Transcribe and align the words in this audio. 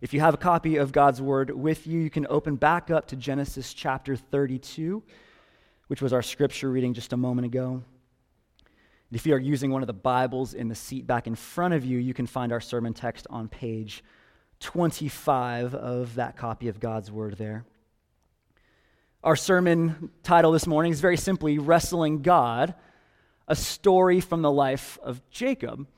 If 0.00 0.14
you 0.14 0.20
have 0.20 0.34
a 0.34 0.38
copy 0.38 0.76
of 0.76 0.92
God's 0.92 1.20
Word 1.20 1.50
with 1.50 1.84
you, 1.88 1.98
you 1.98 2.08
can 2.08 2.24
open 2.30 2.54
back 2.54 2.88
up 2.88 3.08
to 3.08 3.16
Genesis 3.16 3.74
chapter 3.74 4.14
32, 4.14 5.02
which 5.88 6.00
was 6.00 6.12
our 6.12 6.22
scripture 6.22 6.70
reading 6.70 6.94
just 6.94 7.12
a 7.12 7.16
moment 7.16 7.46
ago. 7.46 7.82
If 9.10 9.26
you 9.26 9.34
are 9.34 9.40
using 9.40 9.72
one 9.72 9.82
of 9.82 9.88
the 9.88 9.92
Bibles 9.92 10.54
in 10.54 10.68
the 10.68 10.76
seat 10.76 11.04
back 11.04 11.26
in 11.26 11.34
front 11.34 11.74
of 11.74 11.84
you, 11.84 11.98
you 11.98 12.14
can 12.14 12.28
find 12.28 12.52
our 12.52 12.60
sermon 12.60 12.94
text 12.94 13.26
on 13.28 13.48
page 13.48 14.04
25 14.60 15.74
of 15.74 16.14
that 16.14 16.36
copy 16.36 16.68
of 16.68 16.78
God's 16.78 17.10
Word 17.10 17.36
there. 17.36 17.64
Our 19.24 19.34
sermon 19.34 20.10
title 20.22 20.52
this 20.52 20.68
morning 20.68 20.92
is 20.92 21.00
very 21.00 21.16
simply 21.16 21.58
Wrestling 21.58 22.22
God, 22.22 22.76
a 23.48 23.56
story 23.56 24.20
from 24.20 24.42
the 24.42 24.52
life 24.52 24.96
of 25.02 25.28
Jacob. 25.30 25.88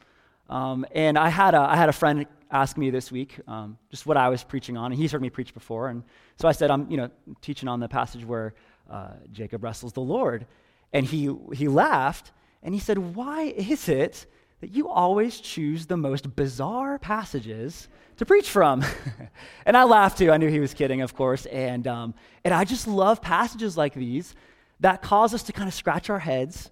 Um, 0.48 0.87
and 0.93 1.19
I 1.19 1.29
had, 1.29 1.55
a, 1.55 1.61
I 1.61 1.77
had 1.77 1.91
a 1.91 1.93
friend 1.93 2.27
ask 2.51 2.77
me 2.77 2.91
this 2.91 3.12
week 3.12 3.39
um, 3.46 3.79
just 3.91 4.07
what 4.07 4.17
I 4.17 4.29
was 4.29 4.43
preaching 4.43 4.77
on, 4.77 4.93
and 4.93 5.00
he's 5.00 5.12
heard 5.12 5.23
me 5.23 5.30
preach 5.30 5.55
before. 5.55 5.89
And 5.89 6.03
so 6.36 6.49
I 6.49 6.53
said, 6.53 6.71
I'm 6.71 6.91
you 6.91 6.96
know, 6.96 7.11
teaching 7.41 7.68
on 7.68 7.81
the 7.81 7.89
passage 7.89 8.25
where 8.25 8.54
uh, 8.91 9.13
Jacob 9.32 9.63
wrestles 9.63 9.93
the 9.93 10.00
Lord. 10.00 10.46
And 10.93 11.07
he, 11.07 11.35
he 11.53 11.68
laughed, 11.68 12.32
and 12.63 12.75
he 12.75 12.81
said, 12.81 12.99
Why 12.99 13.43
is 13.43 13.89
it 13.89 14.27
that 14.61 14.71
you 14.71 14.89
always 14.89 15.41
choose 15.41 15.86
the 15.86 15.96
most 15.96 16.36
bizarre 16.36 16.99
passages 16.99 17.89
to 18.18 18.27
preach 18.27 18.50
from. 18.50 18.85
and 19.67 19.77
I 19.77 19.85
laughed 19.85 20.19
too. 20.19 20.30
I 20.30 20.36
knew 20.36 20.49
he 20.49 20.61
was 20.61 20.75
kidding, 20.75 21.00
of 21.00 21.14
course. 21.14 21.46
And, 21.46 21.86
um, 21.86 22.14
and 22.44 22.53
I 22.53 22.64
just 22.64 22.86
love 22.86 23.22
passages 23.22 23.79
like 23.79 23.94
these 23.94 24.35
that 24.80 25.00
cause 25.00 25.32
us 25.32 25.43
to 25.44 25.53
kind 25.53 25.69
of 25.69 25.75
scratch 25.75 26.11
our 26.11 26.19
heads, 26.19 26.71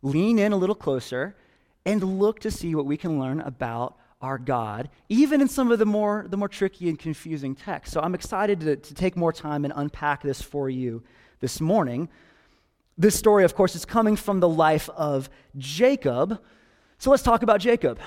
lean 0.00 0.38
in 0.38 0.52
a 0.52 0.56
little 0.56 0.74
closer, 0.74 1.36
and 1.84 2.18
look 2.18 2.40
to 2.40 2.50
see 2.50 2.74
what 2.74 2.86
we 2.86 2.96
can 2.96 3.20
learn 3.20 3.40
about 3.40 3.98
our 4.20 4.38
God, 4.38 4.88
even 5.08 5.40
in 5.40 5.48
some 5.48 5.70
of 5.70 5.78
the 5.78 5.86
more, 5.86 6.26
the 6.28 6.36
more 6.36 6.48
tricky 6.48 6.88
and 6.88 6.98
confusing 6.98 7.54
texts. 7.54 7.92
So 7.92 8.00
I'm 8.00 8.14
excited 8.14 8.60
to, 8.60 8.76
to 8.76 8.94
take 8.94 9.16
more 9.16 9.32
time 9.32 9.64
and 9.64 9.72
unpack 9.76 10.22
this 10.22 10.40
for 10.40 10.70
you 10.70 11.02
this 11.40 11.60
morning. 11.60 12.08
This 12.96 13.14
story, 13.14 13.44
of 13.44 13.54
course, 13.54 13.74
is 13.74 13.84
coming 13.84 14.16
from 14.16 14.40
the 14.40 14.48
life 14.48 14.88
of 14.90 15.28
Jacob. 15.56 16.40
So 16.98 17.10
let's 17.10 17.22
talk 17.22 17.42
about 17.42 17.60
Jacob. 17.60 17.98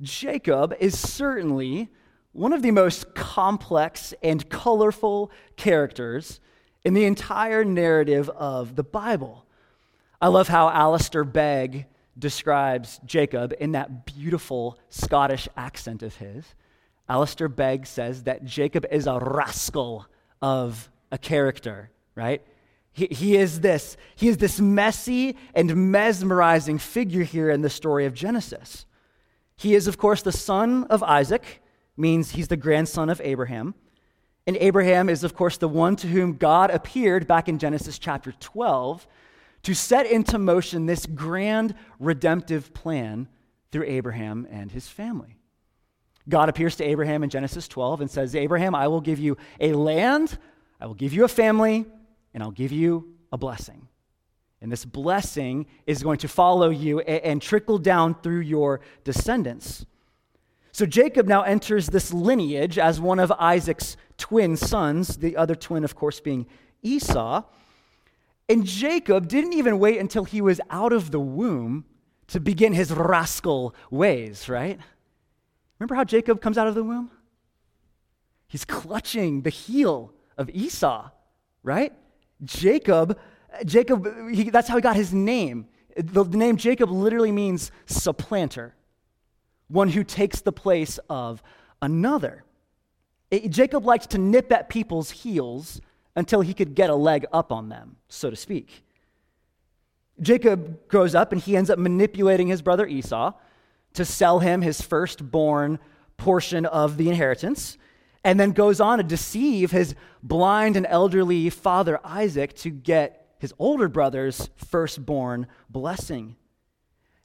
Jacob 0.00 0.74
is 0.80 0.98
certainly 0.98 1.88
one 2.32 2.52
of 2.52 2.62
the 2.62 2.70
most 2.70 3.14
complex 3.14 4.14
and 4.22 4.48
colorful 4.48 5.30
characters 5.56 6.40
in 6.84 6.94
the 6.94 7.04
entire 7.04 7.64
narrative 7.64 8.30
of 8.30 8.76
the 8.76 8.84
Bible. 8.84 9.44
I 10.22 10.28
love 10.28 10.48
how 10.48 10.70
Alistair 10.70 11.24
Begg 11.24 11.86
describes 12.18 13.00
Jacob 13.04 13.54
in 13.58 13.72
that 13.72 14.04
beautiful 14.06 14.78
Scottish 14.88 15.48
accent 15.56 16.02
of 16.02 16.16
his. 16.16 16.44
Alistair 17.08 17.48
Begg 17.48 17.86
says 17.86 18.24
that 18.24 18.44
Jacob 18.44 18.86
is 18.90 19.06
a 19.06 19.18
rascal 19.18 20.06
of 20.42 20.90
a 21.10 21.18
character, 21.18 21.90
right? 22.14 22.42
He, 22.92 23.06
he, 23.06 23.36
is 23.36 23.60
this, 23.60 23.96
he 24.16 24.28
is 24.28 24.36
this 24.38 24.60
messy 24.60 25.36
and 25.54 25.92
mesmerizing 25.92 26.78
figure 26.78 27.22
here 27.22 27.50
in 27.50 27.62
the 27.62 27.70
story 27.70 28.06
of 28.06 28.14
Genesis. 28.14 28.86
He 29.56 29.74
is, 29.74 29.86
of 29.86 29.98
course, 29.98 30.22
the 30.22 30.32
son 30.32 30.84
of 30.84 31.02
Isaac, 31.02 31.62
means 31.96 32.32
he's 32.32 32.48
the 32.48 32.56
grandson 32.56 33.10
of 33.10 33.20
Abraham. 33.24 33.74
And 34.46 34.56
Abraham 34.58 35.08
is, 35.08 35.24
of 35.24 35.34
course, 35.34 35.58
the 35.58 35.68
one 35.68 35.96
to 35.96 36.06
whom 36.06 36.36
God 36.36 36.70
appeared 36.70 37.26
back 37.26 37.48
in 37.48 37.58
Genesis 37.58 37.98
chapter 37.98 38.32
12 38.32 39.06
to 39.62 39.74
set 39.74 40.06
into 40.06 40.38
motion 40.38 40.86
this 40.86 41.06
grand 41.06 41.74
redemptive 41.98 42.72
plan 42.74 43.28
through 43.70 43.84
Abraham 43.84 44.46
and 44.50 44.70
his 44.70 44.88
family. 44.88 45.36
God 46.28 46.48
appears 46.48 46.76
to 46.76 46.84
Abraham 46.84 47.22
in 47.22 47.30
Genesis 47.30 47.68
12 47.68 48.02
and 48.02 48.10
says, 48.10 48.34
Abraham, 48.34 48.74
I 48.74 48.88
will 48.88 49.00
give 49.00 49.18
you 49.18 49.36
a 49.60 49.72
land, 49.72 50.38
I 50.80 50.86
will 50.86 50.94
give 50.94 51.12
you 51.12 51.24
a 51.24 51.28
family, 51.28 51.86
and 52.34 52.42
I'll 52.42 52.50
give 52.50 52.72
you 52.72 53.14
a 53.32 53.38
blessing. 53.38 53.88
And 54.60 54.70
this 54.70 54.84
blessing 54.84 55.66
is 55.86 56.02
going 56.02 56.18
to 56.18 56.28
follow 56.28 56.70
you 56.70 57.00
and, 57.00 57.40
trickle 57.40 57.78
down 57.78 58.16
through 58.22 58.40
your 58.40 58.80
descendants. 59.04 59.86
So 60.72 60.84
Jacob 60.84 61.26
now 61.26 61.42
enters 61.42 61.86
this 61.86 62.12
lineage 62.12 62.78
as 62.78 63.00
one 63.00 63.20
of 63.20 63.32
Isaac's 63.32 63.96
twin 64.16 64.56
sons, 64.56 65.18
the 65.18 65.36
other 65.36 65.54
twin, 65.54 65.84
of 65.84 65.94
course, 65.94 66.20
being 66.20 66.46
Esau. 66.82 67.42
And 68.48 68.64
Jacob 68.64 69.28
didn't 69.28 69.52
even 69.52 69.78
wait 69.78 69.98
until 69.98 70.24
he 70.24 70.40
was 70.40 70.60
out 70.70 70.92
of 70.92 71.10
the 71.10 71.20
womb 71.20 71.84
to 72.28 72.40
begin 72.40 72.72
his 72.72 72.90
rascal 72.90 73.74
ways, 73.90 74.48
right? 74.48 74.78
Remember 75.78 75.94
how 75.94 76.04
Jacob 76.04 76.40
comes 76.40 76.56
out 76.58 76.66
of 76.66 76.74
the 76.74 76.82
womb? 76.82 77.10
He's 78.46 78.64
clutching 78.64 79.42
the 79.42 79.50
heel 79.50 80.12
of 80.38 80.48
Esau, 80.50 81.10
right? 81.62 81.92
Jacob 82.42 83.18
Jacob, 83.64 84.06
he, 84.30 84.50
that's 84.50 84.68
how 84.68 84.76
he 84.76 84.82
got 84.82 84.96
his 84.96 85.12
name. 85.12 85.66
The, 85.96 86.24
name 86.24 86.56
Jacob 86.56 86.90
literally 86.90 87.32
means 87.32 87.72
supplanter, 87.86 88.74
one 89.68 89.88
who 89.88 90.04
takes 90.04 90.40
the 90.40 90.52
place 90.52 90.98
of 91.10 91.42
another. 91.82 92.44
It, 93.30 93.48
Jacob 93.50 93.84
liked 93.84 94.10
to 94.10 94.18
nip 94.18 94.52
at 94.52 94.68
people's 94.68 95.10
heels 95.10 95.80
until 96.18 96.40
he 96.40 96.52
could 96.52 96.74
get 96.74 96.90
a 96.90 96.94
leg 96.96 97.24
up 97.32 97.52
on 97.52 97.68
them, 97.68 97.94
so 98.08 98.28
to 98.28 98.34
speak. 98.34 98.82
Jacob 100.20 100.88
grows 100.88 101.14
up 101.14 101.30
and 101.30 101.40
he 101.40 101.56
ends 101.56 101.70
up 101.70 101.78
manipulating 101.78 102.48
his 102.48 102.60
brother 102.60 102.88
Esau 102.88 103.32
to 103.94 104.04
sell 104.04 104.40
him 104.40 104.60
his 104.60 104.80
firstborn 104.80 105.78
portion 106.16 106.66
of 106.66 106.96
the 106.96 107.08
inheritance, 107.08 107.78
and 108.24 108.40
then 108.40 108.50
goes 108.50 108.80
on 108.80 108.98
to 108.98 109.04
deceive 109.04 109.70
his 109.70 109.94
blind 110.20 110.76
and 110.76 110.86
elderly 110.90 111.48
father 111.50 112.00
Isaac 112.02 112.52
to 112.56 112.70
get 112.70 113.36
his 113.38 113.54
older 113.60 113.88
brother's 113.88 114.50
firstborn 114.56 115.46
blessing. 115.70 116.34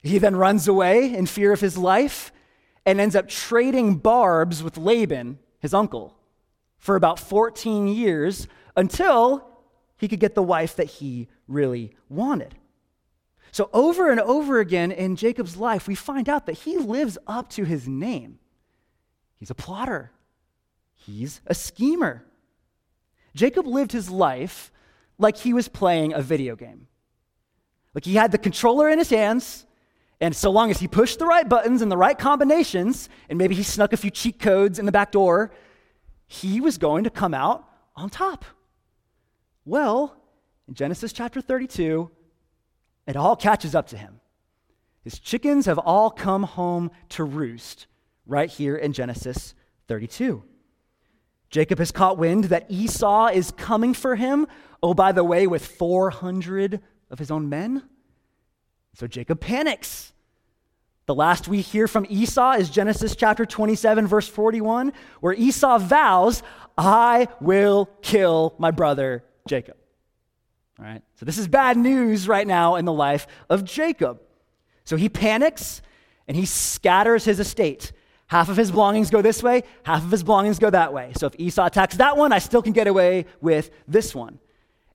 He 0.04 0.18
then 0.18 0.36
runs 0.36 0.68
away 0.68 1.12
in 1.12 1.26
fear 1.26 1.52
of 1.52 1.60
his 1.60 1.76
life 1.76 2.30
and 2.86 3.00
ends 3.00 3.16
up 3.16 3.28
trading 3.28 3.96
barbs 3.96 4.62
with 4.62 4.78
Laban, 4.78 5.40
his 5.58 5.74
uncle, 5.74 6.16
for 6.78 6.94
about 6.94 7.18
14 7.18 7.88
years 7.88 8.46
until 8.76 9.48
he 9.96 10.08
could 10.08 10.20
get 10.20 10.34
the 10.34 10.42
wife 10.42 10.76
that 10.76 10.86
he 10.86 11.28
really 11.46 11.92
wanted. 12.08 12.54
So, 13.52 13.70
over 13.72 14.10
and 14.10 14.20
over 14.20 14.58
again 14.58 14.90
in 14.90 15.14
Jacob's 15.14 15.56
life, 15.56 15.86
we 15.86 15.94
find 15.94 16.28
out 16.28 16.46
that 16.46 16.54
he 16.54 16.76
lives 16.76 17.16
up 17.26 17.48
to 17.50 17.64
his 17.64 17.86
name. 17.86 18.40
He's 19.36 19.50
a 19.50 19.54
plotter, 19.54 20.10
he's 20.94 21.40
a 21.46 21.54
schemer. 21.54 22.24
Jacob 23.34 23.66
lived 23.66 23.92
his 23.92 24.10
life 24.10 24.72
like 25.18 25.36
he 25.36 25.52
was 25.52 25.68
playing 25.68 26.12
a 26.12 26.22
video 26.22 26.56
game. 26.56 26.86
Like 27.94 28.04
he 28.04 28.14
had 28.14 28.32
the 28.32 28.38
controller 28.38 28.88
in 28.88 28.98
his 28.98 29.10
hands, 29.10 29.66
and 30.20 30.34
so 30.34 30.50
long 30.50 30.70
as 30.70 30.80
he 30.80 30.88
pushed 30.88 31.18
the 31.18 31.26
right 31.26 31.48
buttons 31.48 31.82
and 31.82 31.90
the 31.90 31.96
right 31.96 32.18
combinations, 32.18 33.08
and 33.28 33.38
maybe 33.38 33.54
he 33.54 33.62
snuck 33.62 33.92
a 33.92 33.96
few 33.96 34.10
cheat 34.10 34.38
codes 34.38 34.78
in 34.78 34.86
the 34.86 34.92
back 34.92 35.12
door, 35.12 35.52
he 36.26 36.60
was 36.60 36.78
going 36.78 37.04
to 37.04 37.10
come 37.10 37.34
out 37.34 37.68
on 37.94 38.10
top. 38.10 38.44
Well, 39.64 40.16
in 40.68 40.74
Genesis 40.74 41.12
chapter 41.12 41.40
32, 41.40 42.10
it 43.06 43.16
all 43.16 43.36
catches 43.36 43.74
up 43.74 43.88
to 43.88 43.96
him. 43.96 44.20
His 45.02 45.18
chickens 45.18 45.66
have 45.66 45.78
all 45.78 46.10
come 46.10 46.42
home 46.42 46.90
to 47.10 47.24
roost 47.24 47.86
right 48.26 48.48
here 48.48 48.76
in 48.76 48.92
Genesis 48.92 49.54
32. 49.88 50.42
Jacob 51.50 51.78
has 51.78 51.92
caught 51.92 52.18
wind 52.18 52.44
that 52.44 52.66
Esau 52.68 53.26
is 53.26 53.50
coming 53.52 53.94
for 53.94 54.16
him, 54.16 54.46
oh, 54.82 54.94
by 54.94 55.12
the 55.12 55.22
way, 55.22 55.46
with 55.46 55.64
400 55.66 56.80
of 57.10 57.18
his 57.18 57.30
own 57.30 57.48
men. 57.48 57.82
So 58.94 59.06
Jacob 59.06 59.40
panics. 59.40 60.12
The 61.06 61.14
last 61.14 61.48
we 61.48 61.60
hear 61.60 61.86
from 61.86 62.06
Esau 62.08 62.52
is 62.52 62.70
Genesis 62.70 63.14
chapter 63.14 63.44
27, 63.44 64.06
verse 64.06 64.26
41, 64.26 64.92
where 65.20 65.34
Esau 65.34 65.78
vows, 65.78 66.42
I 66.78 67.28
will 67.40 67.90
kill 68.00 68.54
my 68.58 68.70
brother 68.70 69.22
Jacob. 69.46 69.76
All 70.78 70.84
right? 70.84 71.02
So 71.16 71.26
this 71.26 71.38
is 71.38 71.48
bad 71.48 71.76
news 71.76 72.26
right 72.28 72.46
now 72.46 72.76
in 72.76 72.84
the 72.84 72.92
life 72.92 73.26
of 73.48 73.64
Jacob. 73.64 74.20
So 74.84 74.96
he 74.96 75.08
panics 75.08 75.82
and 76.26 76.36
he 76.36 76.46
scatters 76.46 77.24
his 77.24 77.40
estate. 77.40 77.92
Half 78.26 78.48
of 78.48 78.56
his 78.56 78.70
belongings 78.70 79.10
go 79.10 79.22
this 79.22 79.42
way, 79.42 79.62
half 79.84 80.02
of 80.02 80.10
his 80.10 80.22
belongings 80.22 80.58
go 80.58 80.70
that 80.70 80.92
way. 80.92 81.12
So 81.16 81.26
if 81.26 81.34
Esau 81.38 81.66
attacks 81.66 81.96
that 81.98 82.16
one, 82.16 82.32
I 82.32 82.38
still 82.38 82.62
can 82.62 82.72
get 82.72 82.86
away 82.86 83.26
with 83.40 83.70
this 83.86 84.14
one. 84.14 84.38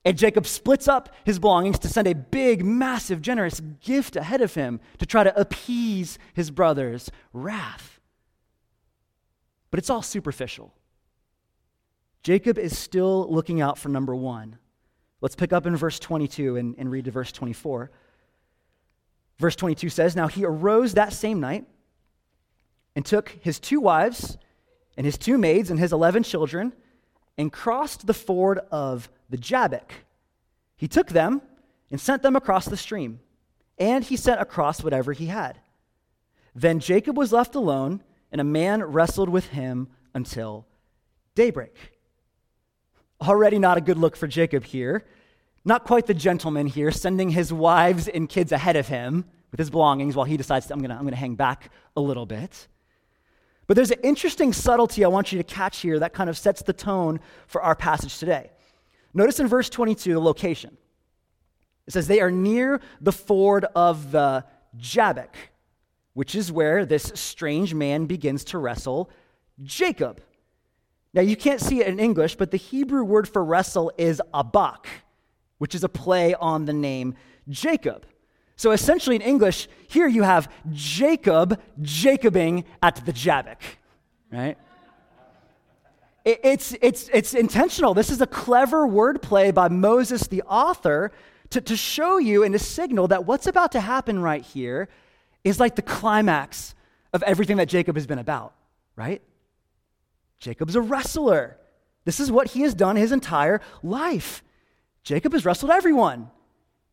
And 0.04 0.16
Jacob 0.16 0.46
splits 0.46 0.88
up 0.88 1.14
his 1.24 1.38
belongings 1.38 1.78
to 1.80 1.88
send 1.88 2.08
a 2.08 2.14
big, 2.14 2.64
massive, 2.64 3.20
generous 3.20 3.60
gift 3.80 4.16
ahead 4.16 4.40
of 4.40 4.54
him 4.54 4.80
to 4.98 5.06
try 5.06 5.22
to 5.22 5.40
appease 5.40 6.18
his 6.34 6.50
brother's 6.50 7.10
wrath. 7.32 8.00
But 9.70 9.78
it's 9.78 9.90
all 9.90 10.02
superficial. 10.02 10.74
Jacob 12.22 12.58
is 12.58 12.76
still 12.76 13.26
looking 13.32 13.60
out 13.60 13.78
for 13.78 13.88
number 13.88 14.14
one. 14.14 14.58
Let's 15.20 15.36
pick 15.36 15.52
up 15.52 15.66
in 15.66 15.76
verse 15.76 15.98
22 15.98 16.56
and, 16.56 16.74
and 16.78 16.90
read 16.90 17.06
to 17.06 17.10
verse 17.10 17.32
24. 17.32 17.90
Verse 19.38 19.56
22 19.56 19.88
says 19.88 20.16
Now 20.16 20.28
he 20.28 20.44
arose 20.44 20.94
that 20.94 21.12
same 21.12 21.40
night 21.40 21.64
and 22.94 23.04
took 23.04 23.30
his 23.40 23.58
two 23.58 23.80
wives 23.80 24.36
and 24.96 25.06
his 25.06 25.16
two 25.16 25.38
maids 25.38 25.70
and 25.70 25.78
his 25.78 25.92
11 25.92 26.22
children 26.24 26.72
and 27.38 27.52
crossed 27.52 28.06
the 28.06 28.14
ford 28.14 28.60
of 28.70 29.08
the 29.30 29.38
Jabbok. 29.38 29.92
He 30.76 30.88
took 30.88 31.08
them 31.08 31.40
and 31.90 32.00
sent 32.00 32.22
them 32.22 32.36
across 32.36 32.66
the 32.66 32.76
stream, 32.76 33.20
and 33.78 34.04
he 34.04 34.16
sent 34.16 34.40
across 34.40 34.84
whatever 34.84 35.12
he 35.12 35.26
had. 35.26 35.58
Then 36.54 36.80
Jacob 36.80 37.16
was 37.16 37.32
left 37.32 37.54
alone, 37.54 38.02
and 38.30 38.40
a 38.40 38.44
man 38.44 38.82
wrestled 38.82 39.28
with 39.28 39.48
him 39.48 39.88
until 40.14 40.66
daybreak. 41.34 41.99
Already 43.22 43.58
not 43.58 43.76
a 43.76 43.80
good 43.80 43.98
look 43.98 44.16
for 44.16 44.26
Jacob 44.26 44.64
here. 44.64 45.04
Not 45.64 45.84
quite 45.84 46.06
the 46.06 46.14
gentleman 46.14 46.66
here, 46.66 46.90
sending 46.90 47.30
his 47.30 47.52
wives 47.52 48.08
and 48.08 48.28
kids 48.28 48.50
ahead 48.50 48.76
of 48.76 48.88
him 48.88 49.26
with 49.50 49.58
his 49.58 49.70
belongings 49.70 50.16
while 50.16 50.24
he 50.24 50.36
decides, 50.36 50.70
I'm 50.70 50.78
going 50.78 50.90
to 50.90 50.96
I'm 50.96 51.02
going 51.02 51.12
to 51.12 51.18
hang 51.18 51.34
back 51.34 51.70
a 51.96 52.00
little 52.00 52.26
bit. 52.26 52.68
But 53.66 53.76
there's 53.76 53.90
an 53.90 54.00
interesting 54.02 54.52
subtlety 54.52 55.04
I 55.04 55.08
want 55.08 55.32
you 55.32 55.38
to 55.38 55.44
catch 55.44 55.78
here 55.78 55.98
that 56.00 56.12
kind 56.12 56.30
of 56.30 56.36
sets 56.36 56.62
the 56.62 56.72
tone 56.72 57.20
for 57.46 57.62
our 57.62 57.76
passage 57.76 58.18
today. 58.18 58.50
Notice 59.12 59.38
in 59.38 59.48
verse 59.48 59.68
22 59.68 60.12
the 60.14 60.20
location. 60.20 60.76
It 61.86 61.92
says, 61.92 62.06
They 62.06 62.20
are 62.20 62.30
near 62.30 62.80
the 63.00 63.12
ford 63.12 63.66
of 63.74 64.12
the 64.12 64.44
Jabbok, 64.76 65.34
which 66.14 66.34
is 66.34 66.50
where 66.50 66.84
this 66.84 67.12
strange 67.14 67.74
man 67.74 68.06
begins 68.06 68.44
to 68.44 68.58
wrestle 68.58 69.10
Jacob. 69.62 70.20
Now, 71.12 71.22
you 71.22 71.36
can't 71.36 71.60
see 71.60 71.80
it 71.80 71.88
in 71.88 71.98
English, 71.98 72.36
but 72.36 72.50
the 72.50 72.56
Hebrew 72.56 73.02
word 73.02 73.28
for 73.28 73.44
wrestle 73.44 73.92
is 73.98 74.22
abak, 74.32 74.86
which 75.58 75.74
is 75.74 75.82
a 75.82 75.88
play 75.88 76.34
on 76.34 76.66
the 76.66 76.72
name 76.72 77.14
Jacob. 77.48 78.06
So 78.56 78.70
essentially, 78.72 79.16
in 79.16 79.22
English, 79.22 79.68
here 79.88 80.06
you 80.06 80.22
have 80.22 80.52
Jacob 80.70 81.60
Jacobing 81.80 82.64
at 82.82 83.04
the 83.06 83.12
Jabbok, 83.12 83.60
right? 84.30 84.56
It's, 86.24 86.76
it's, 86.82 87.08
it's 87.12 87.32
intentional. 87.32 87.94
This 87.94 88.10
is 88.10 88.20
a 88.20 88.26
clever 88.26 88.86
wordplay 88.86 89.52
by 89.54 89.68
Moses, 89.68 90.26
the 90.26 90.42
author, 90.42 91.10
to, 91.48 91.60
to 91.60 91.76
show 91.76 92.18
you 92.18 92.44
and 92.44 92.52
to 92.52 92.58
signal 92.58 93.08
that 93.08 93.24
what's 93.24 93.46
about 93.46 93.72
to 93.72 93.80
happen 93.80 94.20
right 94.20 94.42
here 94.42 94.88
is 95.42 95.58
like 95.58 95.76
the 95.76 95.82
climax 95.82 96.74
of 97.12 97.22
everything 97.22 97.56
that 97.56 97.68
Jacob 97.68 97.96
has 97.96 98.06
been 98.06 98.18
about, 98.18 98.54
right? 98.94 99.22
Jacob's 100.40 100.74
a 100.74 100.80
wrestler. 100.80 101.58
This 102.04 102.18
is 102.18 102.32
what 102.32 102.48
he 102.48 102.62
has 102.62 102.74
done 102.74 102.96
his 102.96 103.12
entire 103.12 103.60
life. 103.82 104.42
Jacob 105.02 105.32
has 105.32 105.44
wrestled 105.44 105.70
everyone. 105.70 106.30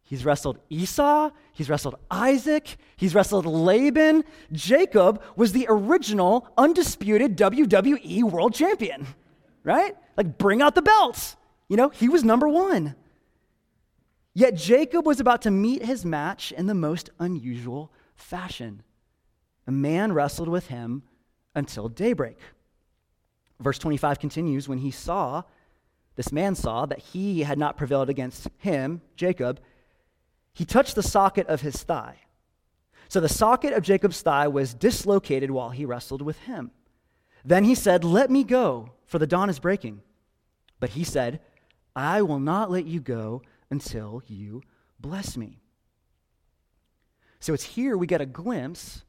He's 0.03 0.23
wrestled 0.23 0.59
Esau, 0.69 1.31
he's 1.51 1.69
wrestled 1.69 1.95
Isaac, 2.09 2.77
he's 2.95 3.13
wrestled 3.13 3.45
Laban. 3.45 4.23
Jacob 4.53 5.21
was 5.35 5.51
the 5.51 5.65
original, 5.67 6.47
undisputed 6.57 7.35
WWE 7.35 8.23
world 8.23 8.53
champion, 8.53 9.05
right? 9.63 9.97
Like, 10.15 10.37
bring 10.37 10.61
out 10.61 10.75
the 10.75 10.81
belts. 10.81 11.35
You 11.67 11.75
know, 11.75 11.89
he 11.89 12.07
was 12.07 12.23
number 12.23 12.47
one. 12.47 12.95
Yet 14.33 14.55
Jacob 14.55 15.05
was 15.05 15.19
about 15.19 15.41
to 15.41 15.51
meet 15.51 15.83
his 15.83 16.05
match 16.05 16.53
in 16.53 16.67
the 16.67 16.73
most 16.75 17.09
unusual 17.19 17.91
fashion. 18.15 18.83
A 19.65 19.71
man 19.71 20.13
wrestled 20.13 20.47
with 20.47 20.67
him 20.67 21.03
until 21.53 21.89
daybreak. 21.89 22.37
Verse 23.59 23.79
25 23.79 24.19
continues 24.19 24.67
when 24.67 24.79
he 24.79 24.91
saw, 24.91 25.43
this 26.15 26.31
man 26.31 26.55
saw 26.55 26.85
that 26.85 26.99
he 26.99 27.43
had 27.43 27.57
not 27.57 27.77
prevailed 27.77 28.09
against 28.09 28.47
him, 28.57 29.01
Jacob, 29.15 29.59
he 30.53 30.65
touched 30.65 30.95
the 30.95 31.03
socket 31.03 31.47
of 31.47 31.61
his 31.61 31.83
thigh. 31.83 32.17
So 33.09 33.19
the 33.19 33.29
socket 33.29 33.73
of 33.73 33.83
Jacob's 33.83 34.21
thigh 34.21 34.47
was 34.47 34.73
dislocated 34.73 35.51
while 35.51 35.69
he 35.69 35.85
wrestled 35.85 36.21
with 36.21 36.39
him. 36.39 36.71
Then 37.45 37.63
he 37.63 37.75
said, 37.75 38.03
Let 38.03 38.29
me 38.29 38.43
go, 38.43 38.91
for 39.05 39.19
the 39.19 39.27
dawn 39.27 39.49
is 39.49 39.59
breaking. 39.59 40.01
But 40.79 40.89
he 40.91 41.03
said, 41.03 41.39
I 41.95 42.21
will 42.21 42.39
not 42.39 42.69
let 42.69 42.85
you 42.85 42.99
go 42.99 43.41
until 43.69 44.21
you 44.27 44.61
bless 44.99 45.37
me. 45.37 45.59
So 47.39 47.53
it's 47.53 47.63
here 47.63 47.95
we 47.95 48.07
get 48.07 48.21
a 48.21 48.25
glimpse 48.25 49.03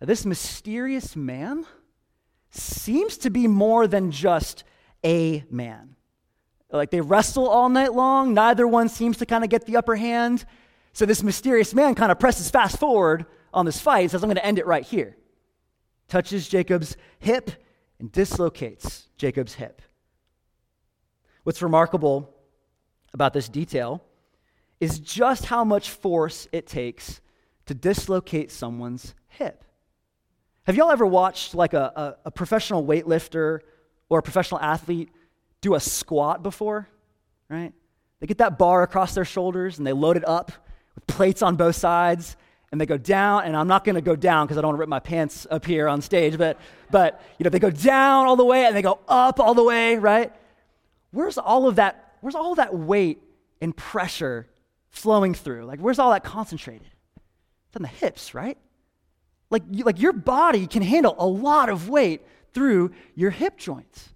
of 0.00 0.08
this 0.08 0.26
mysterious 0.26 1.16
man 1.16 1.64
seems 2.54 3.18
to 3.18 3.30
be 3.30 3.46
more 3.46 3.86
than 3.86 4.10
just 4.10 4.64
a 5.04 5.44
man. 5.50 5.96
Like 6.70 6.90
they 6.90 7.00
wrestle 7.00 7.48
all 7.48 7.68
night 7.68 7.92
long, 7.92 8.34
neither 8.34 8.66
one 8.66 8.88
seems 8.88 9.18
to 9.18 9.26
kind 9.26 9.44
of 9.44 9.50
get 9.50 9.66
the 9.66 9.76
upper 9.76 9.96
hand. 9.96 10.44
So 10.92 11.06
this 11.06 11.22
mysterious 11.22 11.74
man 11.74 11.94
kind 11.94 12.12
of 12.12 12.18
presses 12.18 12.50
fast 12.50 12.78
forward 12.78 13.26
on 13.52 13.66
this 13.66 13.80
fight 13.80 14.00
and 14.00 14.10
says, 14.10 14.22
I'm 14.22 14.28
going 14.28 14.36
to 14.36 14.44
end 14.44 14.58
it 14.58 14.66
right 14.66 14.84
here. 14.84 15.16
Touches 16.08 16.48
Jacob's 16.48 16.96
hip 17.18 17.50
and 17.98 18.10
dislocates 18.10 19.08
Jacob's 19.16 19.54
hip. 19.54 19.82
What's 21.44 21.62
remarkable 21.62 22.34
about 23.12 23.32
this 23.32 23.48
detail 23.48 24.02
is 24.80 24.98
just 24.98 25.46
how 25.46 25.64
much 25.64 25.90
force 25.90 26.48
it 26.52 26.66
takes 26.66 27.20
to 27.66 27.74
dislocate 27.74 28.50
someone's 28.50 29.14
hip. 29.28 29.64
Have 30.64 30.76
y'all 30.76 30.90
ever 30.90 31.06
watched 31.06 31.54
like 31.54 31.74
a, 31.74 31.92
a, 31.96 32.16
a, 32.26 32.30
professional 32.30 32.84
weightlifter 32.84 33.60
or 34.08 34.20
a 34.20 34.22
professional 34.22 34.60
athlete 34.60 35.10
do 35.60 35.74
a 35.74 35.80
squat 35.80 36.42
before? 36.42 36.88
Right? 37.48 37.72
They 38.20 38.26
get 38.26 38.38
that 38.38 38.58
bar 38.58 38.82
across 38.82 39.14
their 39.14 39.24
shoulders 39.24 39.78
and 39.78 39.86
they 39.86 39.92
load 39.92 40.16
it 40.16 40.26
up 40.28 40.52
with 40.94 41.06
plates 41.06 41.42
on 41.42 41.56
both 41.56 41.74
sides 41.74 42.36
and 42.72 42.80
they 42.80 42.86
go 42.86 42.96
down 42.96 43.44
and 43.44 43.56
i'm 43.56 43.68
not 43.68 43.84
going 43.84 43.94
to 43.94 44.00
go 44.00 44.16
down 44.16 44.46
because 44.46 44.58
i 44.58 44.60
don't 44.60 44.70
want 44.70 44.76
to 44.76 44.80
rip 44.80 44.88
my 44.88 44.98
pants 44.98 45.46
up 45.50 45.64
here 45.64 45.88
on 45.88 46.00
stage 46.00 46.38
but 46.38 46.58
but 46.90 47.20
you 47.38 47.44
know 47.44 47.50
they 47.50 47.58
go 47.58 47.70
down 47.70 48.26
all 48.26 48.34
the 48.34 48.44
way 48.44 48.64
and 48.64 48.74
they 48.74 48.82
go 48.82 48.98
up 49.06 49.38
all 49.38 49.54
the 49.54 49.62
way 49.62 49.96
right 49.96 50.32
where's 51.10 51.38
all 51.38 51.68
of 51.68 51.76
that 51.76 52.14
where's 52.20 52.34
all 52.34 52.54
that 52.54 52.74
weight 52.74 53.22
and 53.60 53.76
pressure 53.76 54.48
flowing 54.88 55.34
through 55.34 55.64
like 55.64 55.78
where's 55.80 55.98
all 55.98 56.10
that 56.10 56.24
concentrated 56.24 56.88
it's 57.68 57.76
on 57.76 57.82
the 57.82 57.88
hips 57.88 58.34
right 58.34 58.58
like, 59.52 59.62
like 59.84 60.00
your 60.00 60.12
body 60.12 60.66
can 60.66 60.82
handle 60.82 61.14
a 61.18 61.26
lot 61.26 61.68
of 61.68 61.88
weight 61.88 62.26
through 62.52 62.90
your 63.14 63.30
hip 63.30 63.56
joints 63.56 64.12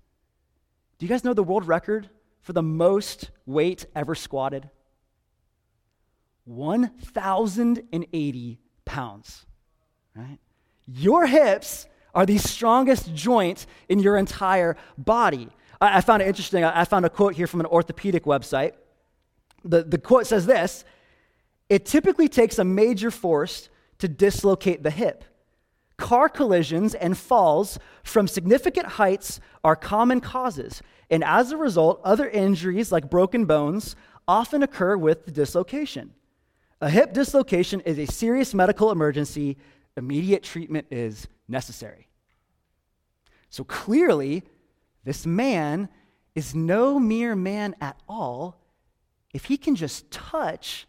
do 0.99 1.05
you 1.05 1.11
guys 1.11 1.25
know 1.25 1.35
the 1.35 1.43
world 1.43 1.69
record 1.69 2.09
for 2.41 2.53
the 2.53 2.63
most 2.63 3.31
weight 3.45 3.85
ever 3.95 4.15
squatted 4.15 4.71
1,080 6.45 8.59
pounds, 8.85 9.47
right? 10.15 10.39
Your 10.87 11.27
hips 11.27 11.87
are 12.15 12.25
the 12.25 12.39
strongest 12.39 13.13
joint 13.15 13.67
in 13.89 13.99
your 13.99 14.17
entire 14.17 14.77
body. 14.97 15.49
I, 15.81 15.99
I 15.99 16.01
found 16.01 16.23
it 16.23 16.29
interesting. 16.29 16.63
I, 16.63 16.83
I 16.83 16.85
found 16.85 17.05
a 17.05 17.11
quote 17.11 17.35
here 17.35 17.49
from 17.49 17.59
an 17.61 17.67
orthopedic 17.67 18.23
website. 18.25 18.75
The, 19.65 19.83
the 19.83 19.99
quote 19.99 20.29
says 20.29 20.47
this 20.47 20.85
It 21.69 21.85
typically 21.85 22.29
takes 22.29 22.61
a 22.61 22.65
major 22.65 23.11
force 23.11 23.69
to 23.99 24.09
dislocate 24.09 24.83
the 24.83 24.91
hip. 24.91 25.25
Car 25.97 26.29
collisions 26.29 26.95
and 26.95 27.17
falls 27.17 27.79
from 28.03 28.29
significant 28.29 28.87
heights 28.87 29.41
are 29.65 29.77
common 29.77 30.21
causes, 30.21 30.83
and 31.11 31.25
as 31.25 31.53
a 31.53 31.57
result, 31.57 32.01
other 32.05 32.29
injuries 32.29 32.93
like 32.93 33.09
broken 33.09 33.47
bones 33.47 33.97
often 34.29 34.63
occur 34.63 34.97
with 34.97 35.25
the 35.25 35.31
dislocation. 35.31 36.13
A 36.81 36.91
hip 36.91 37.13
dislocation 37.13 37.81
is 37.81 37.99
a 37.99 38.07
serious 38.07 38.53
medical 38.53 38.91
emergency. 38.91 39.57
Immediate 39.97 40.43
treatment 40.43 40.87
is 40.91 41.27
necessary. 41.49 42.09
So 43.49 43.65
clearly, 43.65 44.43
this 45.05 45.25
man 45.25 45.89
is 46.35 46.55
no 46.55 46.99
mere 46.99 47.35
man 47.35 47.75
at 47.81 47.99
all 48.07 48.61
if 49.33 49.47
he 49.47 49.57
can 49.57 49.75
just 49.75 50.11
touch 50.11 50.87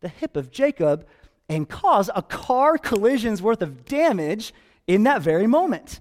the 0.00 0.08
hip 0.08 0.36
of 0.36 0.50
Jacob 0.50 1.06
and 1.48 1.68
cause 1.68 2.10
a 2.14 2.22
car 2.22 2.78
collision's 2.78 3.40
worth 3.40 3.62
of 3.62 3.84
damage 3.84 4.52
in 4.86 5.04
that 5.04 5.22
very 5.22 5.46
moment. 5.46 6.00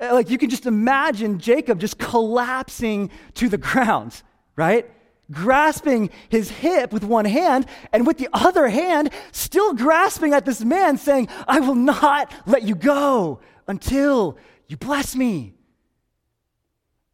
Uh, 0.00 0.12
like 0.12 0.30
you 0.30 0.38
can 0.38 0.50
just 0.50 0.66
imagine 0.66 1.38
Jacob 1.38 1.80
just 1.80 1.98
collapsing 1.98 3.10
to 3.34 3.48
the 3.48 3.58
ground, 3.58 4.22
right? 4.56 4.90
grasping 5.30 6.10
his 6.28 6.50
hip 6.50 6.92
with 6.92 7.04
one 7.04 7.24
hand, 7.24 7.66
and 7.92 8.06
with 8.06 8.18
the 8.18 8.28
other 8.32 8.68
hand, 8.68 9.10
still 9.32 9.74
grasping 9.74 10.32
at 10.32 10.44
this 10.44 10.64
man, 10.64 10.96
saying, 10.96 11.28
I 11.48 11.60
will 11.60 11.74
not 11.74 12.32
let 12.46 12.62
you 12.62 12.74
go 12.74 13.40
until 13.66 14.38
you 14.68 14.76
bless 14.76 15.16
me. 15.16 15.54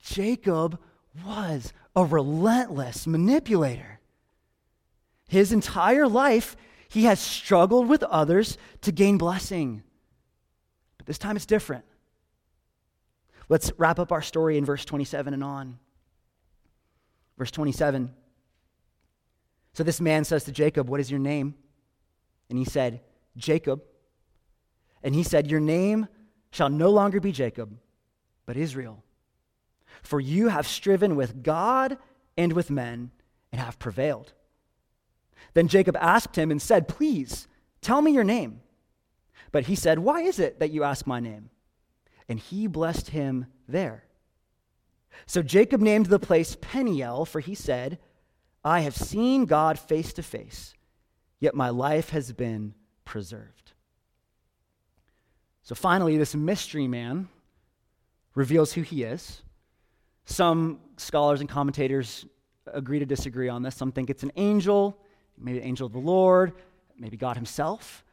Jacob 0.00 0.78
was 1.24 1.72
a 1.94 2.04
relentless 2.04 3.06
manipulator. 3.06 4.00
His 5.28 5.52
entire 5.52 6.08
life, 6.08 6.56
he 6.92 7.04
has 7.04 7.18
struggled 7.18 7.88
with 7.88 8.02
others 8.02 8.58
to 8.82 8.92
gain 8.92 9.16
blessing. 9.16 9.82
But 10.98 11.06
this 11.06 11.16
time 11.16 11.36
it's 11.36 11.46
different. 11.46 11.86
Let's 13.48 13.72
wrap 13.78 13.98
up 13.98 14.12
our 14.12 14.20
story 14.20 14.58
in 14.58 14.66
verse 14.66 14.84
27 14.84 15.32
and 15.32 15.42
on. 15.42 15.78
Verse 17.38 17.50
27. 17.50 18.12
So 19.72 19.82
this 19.82 20.02
man 20.02 20.24
says 20.24 20.44
to 20.44 20.52
Jacob, 20.52 20.90
What 20.90 21.00
is 21.00 21.10
your 21.10 21.18
name? 21.18 21.54
And 22.50 22.58
he 22.58 22.66
said, 22.66 23.00
Jacob. 23.38 23.82
And 25.02 25.14
he 25.14 25.22
said, 25.22 25.50
Your 25.50 25.60
name 25.60 26.08
shall 26.50 26.68
no 26.68 26.90
longer 26.90 27.20
be 27.20 27.32
Jacob, 27.32 27.74
but 28.44 28.58
Israel. 28.58 29.02
For 30.02 30.20
you 30.20 30.48
have 30.48 30.66
striven 30.66 31.16
with 31.16 31.42
God 31.42 31.96
and 32.36 32.52
with 32.52 32.70
men 32.70 33.12
and 33.50 33.62
have 33.62 33.78
prevailed. 33.78 34.34
Then 35.54 35.68
Jacob 35.68 35.96
asked 36.00 36.36
him 36.36 36.50
and 36.50 36.60
said, 36.60 36.88
Please, 36.88 37.48
tell 37.80 38.02
me 38.02 38.12
your 38.12 38.24
name. 38.24 38.60
But 39.50 39.64
he 39.64 39.74
said, 39.74 39.98
Why 39.98 40.22
is 40.22 40.38
it 40.38 40.60
that 40.60 40.70
you 40.70 40.84
ask 40.84 41.06
my 41.06 41.20
name? 41.20 41.50
And 42.28 42.38
he 42.38 42.66
blessed 42.66 43.10
him 43.10 43.46
there. 43.68 44.04
So 45.26 45.42
Jacob 45.42 45.80
named 45.80 46.06
the 46.06 46.18
place 46.18 46.56
Peniel, 46.60 47.24
for 47.26 47.40
he 47.40 47.54
said, 47.54 47.98
I 48.64 48.80
have 48.80 48.96
seen 48.96 49.44
God 49.44 49.78
face 49.78 50.12
to 50.14 50.22
face, 50.22 50.74
yet 51.40 51.54
my 51.54 51.68
life 51.68 52.10
has 52.10 52.32
been 52.32 52.74
preserved. 53.04 53.72
So 55.62 55.74
finally, 55.74 56.16
this 56.16 56.34
mystery 56.34 56.88
man 56.88 57.28
reveals 58.34 58.72
who 58.72 58.82
he 58.82 59.02
is. 59.02 59.42
Some 60.24 60.80
scholars 60.96 61.40
and 61.40 61.48
commentators 61.48 62.26
agree 62.66 62.98
to 62.98 63.06
disagree 63.06 63.48
on 63.48 63.62
this. 63.62 63.74
Some 63.74 63.92
think 63.92 64.10
it's 64.10 64.22
an 64.22 64.32
angel, 64.36 64.98
maybe 65.42 65.58
an 65.58 65.64
angel 65.64 65.86
of 65.86 65.92
the 65.92 65.98
Lord, 65.98 66.52
maybe 66.98 67.16
God 67.16 67.36
himself. 67.36 68.04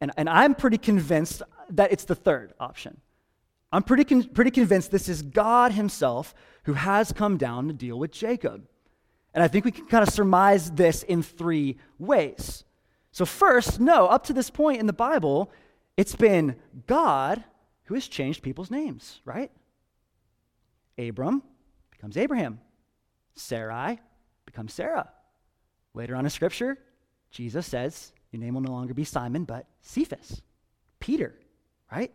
And, 0.00 0.12
and 0.16 0.28
I'm 0.28 0.54
pretty 0.54 0.78
convinced 0.78 1.42
that 1.70 1.92
it's 1.92 2.04
the 2.04 2.14
third 2.14 2.52
option. 2.60 3.00
I'm 3.72 3.82
pretty, 3.82 4.04
con- 4.04 4.24
pretty 4.24 4.50
convinced 4.50 4.90
this 4.90 5.08
is 5.08 5.22
God 5.22 5.72
himself 5.72 6.34
who 6.64 6.74
has 6.74 7.12
come 7.12 7.36
down 7.36 7.66
to 7.68 7.72
deal 7.72 7.98
with 7.98 8.12
Jacob. 8.12 8.66
And 9.34 9.42
I 9.42 9.48
think 9.48 9.64
we 9.64 9.72
can 9.72 9.86
kind 9.86 10.06
of 10.06 10.14
surmise 10.14 10.70
this 10.70 11.02
in 11.02 11.22
three 11.22 11.78
ways. 11.98 12.64
So, 13.10 13.24
first, 13.24 13.80
no, 13.80 14.06
up 14.06 14.24
to 14.24 14.32
this 14.32 14.50
point 14.50 14.80
in 14.80 14.86
the 14.86 14.92
Bible, 14.92 15.50
it's 15.96 16.14
been 16.14 16.56
God 16.86 17.42
who 17.84 17.94
has 17.94 18.06
changed 18.06 18.42
people's 18.42 18.70
names, 18.70 19.20
right? 19.24 19.50
Abram 20.98 21.42
becomes 21.90 22.16
Abraham. 22.16 22.60
Sarai 23.34 23.98
becomes 24.46 24.72
Sarah. 24.72 25.10
Later 25.94 26.16
on 26.16 26.24
in 26.24 26.30
Scripture, 26.30 26.76
Jesus 27.30 27.66
says, 27.66 28.12
Your 28.32 28.40
name 28.40 28.54
will 28.54 28.62
no 28.62 28.72
longer 28.72 28.94
be 28.94 29.04
Simon, 29.04 29.44
but 29.44 29.66
Cephas, 29.80 30.42
Peter, 31.00 31.34
right? 31.90 32.12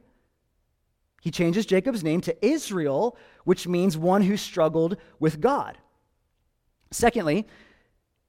He 1.21 1.31
changes 1.31 1.65
Jacob's 1.65 2.03
name 2.03 2.21
to 2.21 2.45
Israel, 2.45 3.17
which 3.43 3.67
means 3.67 3.97
one 3.97 4.21
who 4.21 4.37
struggled 4.37 4.97
with 5.19 5.41
God. 5.41 5.77
Secondly, 6.91 7.45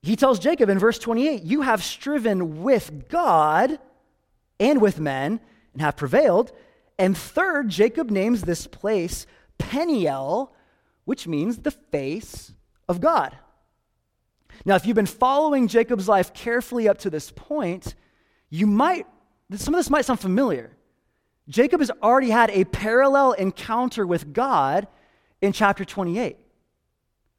he 0.02 0.16
tells 0.16 0.38
Jacob 0.38 0.69
in 0.69 0.78
verse 0.78 0.99
28 0.99 1.42
You 1.42 1.62
have 1.62 1.85
striven 1.85 2.62
with 2.62 3.09
God 3.09 3.78
and 4.59 4.80
with 4.80 4.99
men 4.99 5.40
and 5.73 5.83
have 5.83 5.97
prevailed. 5.97 6.52
And 6.99 7.16
third, 7.16 7.69
Jacob 7.69 8.11
names 8.11 8.42
this 8.42 8.66
place 8.66 9.26
Peniel, 9.59 10.52
which 11.04 11.26
means 11.26 11.59
the 11.59 11.71
face 11.71 12.52
of 12.88 13.00
God. 13.00 13.37
Now, 14.64 14.75
if 14.75 14.87
you've 14.87 14.97
been 14.97 15.07
following 15.07 15.69
Jacob's 15.69 16.09
life 16.09 16.35
carefully 16.35 16.88
up 16.88 16.99
to 16.99 17.11
this 17.11 17.31
point, 17.31 17.95
you 18.50 18.67
might, 18.67 19.07
some 19.55 19.75
of 19.75 19.79
this 19.79 19.90
might 19.90 20.05
sound 20.05 20.21
familiar. 20.21 20.76
Jacob 21.49 21.81
has 21.81 21.90
already 22.02 22.31
had 22.31 22.50
a 22.50 22.64
parallel 22.64 23.33
encounter 23.33 24.07
with 24.07 24.33
God 24.33 24.87
in 25.40 25.52
chapter 25.52 25.85
28. 25.85 26.37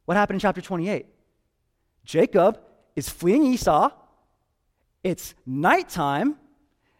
What 0.05 0.17
happened 0.17 0.35
in 0.35 0.39
chapter 0.41 0.61
28? 0.61 1.05
Jacob 2.03 2.59
is 2.95 3.07
fleeing 3.07 3.45
Esau. 3.45 3.91
It's 5.03 5.33
nighttime, 5.45 6.35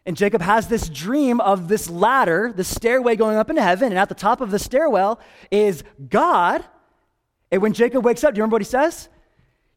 and 0.06 0.16
Jacob 0.16 0.40
has 0.40 0.68
this 0.68 0.88
dream 0.88 1.40
of 1.40 1.68
this 1.68 1.90
ladder, 1.90 2.52
the 2.54 2.64
stairway 2.64 3.14
going 3.16 3.36
up 3.36 3.50
into 3.50 3.62
heaven, 3.62 3.90
and 3.90 3.98
at 3.98 4.08
the 4.08 4.14
top 4.14 4.40
of 4.40 4.50
the 4.50 4.58
stairwell 4.58 5.20
is 5.50 5.84
God. 6.08 6.64
And 7.50 7.60
when 7.62 7.72
Jacob 7.72 8.04
wakes 8.04 8.24
up, 8.24 8.34
do 8.34 8.38
you 8.38 8.42
remember 8.42 8.54
what 8.54 8.62
he 8.62 8.66
says? 8.66 9.08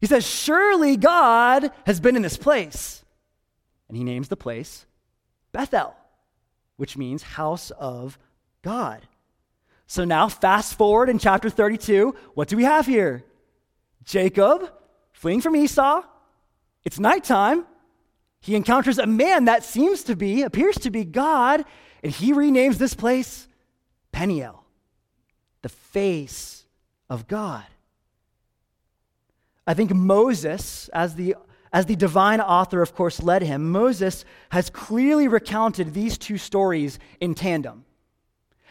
He 0.06 0.08
says, 0.08 0.24
Surely 0.24 0.96
God 0.96 1.72
has 1.84 1.98
been 1.98 2.14
in 2.14 2.22
this 2.22 2.36
place. 2.36 3.04
And 3.88 3.96
he 3.96 4.04
names 4.04 4.28
the 4.28 4.36
place 4.36 4.86
Bethel, 5.50 5.96
which 6.76 6.96
means 6.96 7.24
house 7.24 7.72
of 7.72 8.16
God. 8.62 9.00
So 9.88 10.04
now, 10.04 10.28
fast 10.28 10.78
forward 10.78 11.08
in 11.08 11.18
chapter 11.18 11.50
32, 11.50 12.14
what 12.34 12.46
do 12.46 12.56
we 12.56 12.62
have 12.62 12.86
here? 12.86 13.24
Jacob 14.04 14.72
fleeing 15.10 15.40
from 15.40 15.56
Esau. 15.56 16.04
It's 16.84 17.00
nighttime. 17.00 17.66
He 18.38 18.54
encounters 18.54 18.98
a 18.98 19.08
man 19.08 19.46
that 19.46 19.64
seems 19.64 20.04
to 20.04 20.14
be, 20.14 20.42
appears 20.42 20.76
to 20.76 20.90
be 20.90 21.04
God, 21.04 21.64
and 22.04 22.12
he 22.12 22.32
renames 22.32 22.76
this 22.76 22.94
place 22.94 23.48
Peniel, 24.12 24.62
the 25.62 25.68
face 25.68 26.64
of 27.10 27.26
God. 27.26 27.64
I 29.66 29.74
think 29.74 29.92
Moses, 29.92 30.88
as 30.92 31.16
the, 31.16 31.34
as 31.72 31.86
the 31.86 31.96
divine 31.96 32.40
author, 32.40 32.82
of 32.82 32.94
course, 32.94 33.22
led 33.22 33.42
him, 33.42 33.70
Moses 33.70 34.24
has 34.50 34.70
clearly 34.70 35.28
recounted 35.28 35.92
these 35.92 36.16
two 36.16 36.38
stories 36.38 36.98
in 37.20 37.34
tandem. 37.34 37.84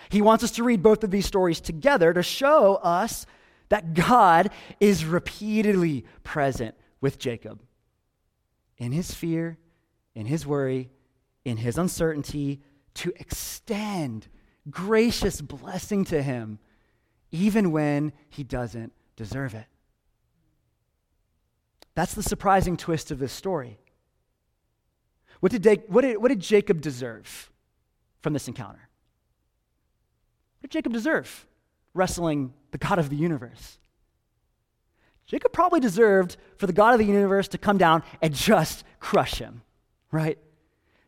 He 0.10 0.22
wants 0.22 0.44
us 0.44 0.52
to 0.52 0.64
read 0.64 0.82
both 0.82 1.04
of 1.04 1.12
these 1.12 1.25
stories 1.25 1.60
together 1.60 2.14
to 2.14 2.24
show 2.24 2.75
us 2.75 3.25
that 3.70 3.94
God 3.94 4.52
is 4.80 5.04
repeatedly 5.04 6.06
present 6.24 6.75
with 7.02 7.20
Jacob 7.20 7.62
in 8.78 8.92
his 8.92 9.14
fear, 9.14 9.58
in 10.14 10.25
his 10.28 10.46
worry, 10.46 10.90
in 11.44 11.58
his 11.58 11.78
uncertainty, 11.78 12.62
to 12.94 13.12
extend 13.18 14.28
gracious 14.70 15.42
blessing 15.42 16.06
to 16.06 16.22
him, 16.22 16.60
even 17.32 17.72
when 17.72 18.14
he 18.30 18.44
doesn't 18.44 18.94
deserve 19.16 19.54
it. 19.54 19.66
That's 21.96 22.14
the 22.14 22.24
surprising 22.24 22.78
twist 22.78 23.10
of 23.10 23.20
this 23.20 23.32
story. 23.32 23.80
What 25.40 25.52
did, 25.52 25.84
what 25.88 26.02
did, 26.02 26.18
what 26.18 26.30
did 26.30 26.40
Jacob 26.40 26.82
deserve 26.82 27.52
from 28.22 28.34
this 28.34 28.48
encounter? 28.48 28.90
What 30.60 30.70
did 30.70 30.72
Jacob 30.72 30.94
deserve 30.94 31.46
wrestling 31.94 32.54
the 32.72 32.78
God 32.78 33.00
of 33.00 33.10
the 33.10 33.16
universe? 33.16 33.78
Jacob 35.25 35.54
probably 35.54 35.80
deserved 35.80 36.38
for 36.58 36.68
the 36.68 36.74
God 36.74 36.94
of 36.94 37.00
the 37.00 37.06
universe 37.06 37.48
to 37.50 37.58
come 37.58 37.78
down 37.78 38.04
and 38.22 38.34
just 38.34 38.84
crush 39.00 39.36
him, 39.36 39.62
right? 40.12 40.38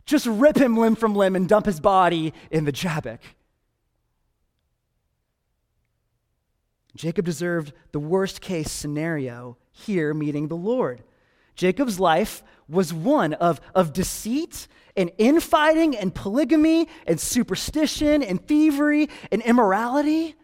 Just 0.05 0.25
rip 0.25 0.57
him 0.57 0.77
limb 0.77 0.95
from 0.95 1.13
limb 1.13 1.35
and 1.35 1.47
dump 1.47 1.65
his 1.65 1.79
body 1.79 2.33
in 2.49 2.65
the 2.65 2.71
Jabbok. 2.71 3.19
Jacob 6.97 7.25
deserved 7.25 7.73
the 7.91 7.99
worst 7.99 8.41
case 8.41 8.71
scenario 8.71 9.57
here 9.71 10.13
meeting 10.13 10.47
the 10.47 10.55
Lord. 10.55 11.03
Jacob's 11.55 11.99
life 11.99 12.43
was 12.67 12.93
one 12.93 13.33
of, 13.33 13.61
of 13.73 13.93
deceit 13.93 14.67
and 14.95 15.11
infighting 15.17 15.95
and 15.95 16.13
polygamy 16.13 16.87
and 17.05 17.19
superstition 17.19 18.23
and 18.23 18.45
thievery 18.45 19.09
and 19.31 19.41
immorality. 19.43 20.35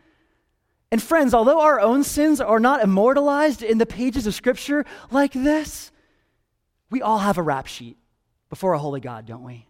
And 0.92 1.02
friends, 1.02 1.34
although 1.34 1.62
our 1.62 1.80
own 1.80 2.04
sins 2.04 2.40
are 2.40 2.60
not 2.60 2.84
immortalized 2.84 3.64
in 3.64 3.80
the 3.80 3.86
pages 3.86 4.28
of 4.28 4.36
Scripture 4.36 4.86
like 5.10 5.34
this, 5.34 5.92
we 6.92 7.02
all 7.02 7.18
have 7.18 7.40
a 7.40 7.42
rap 7.42 7.66
sheet 7.66 7.98
before 8.50 8.74
a 8.74 8.80
holy 8.80 9.00
God, 9.00 9.26
don't 9.26 9.44
we? 9.44 9.68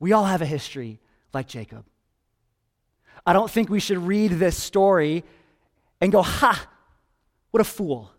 We 0.00 0.12
all 0.12 0.24
have 0.24 0.42
a 0.42 0.46
history 0.46 1.00
like 1.32 1.46
Jacob. 1.46 1.84
I 3.24 3.32
don't 3.32 3.50
think 3.50 3.70
we 3.70 3.80
should 3.80 3.98
read 3.98 4.32
this 4.32 4.60
story 4.60 5.24
and 6.00 6.12
go, 6.12 6.22
ha, 6.22 6.68
what 7.50 7.60
a 7.60 7.64
fool. 7.64 8.10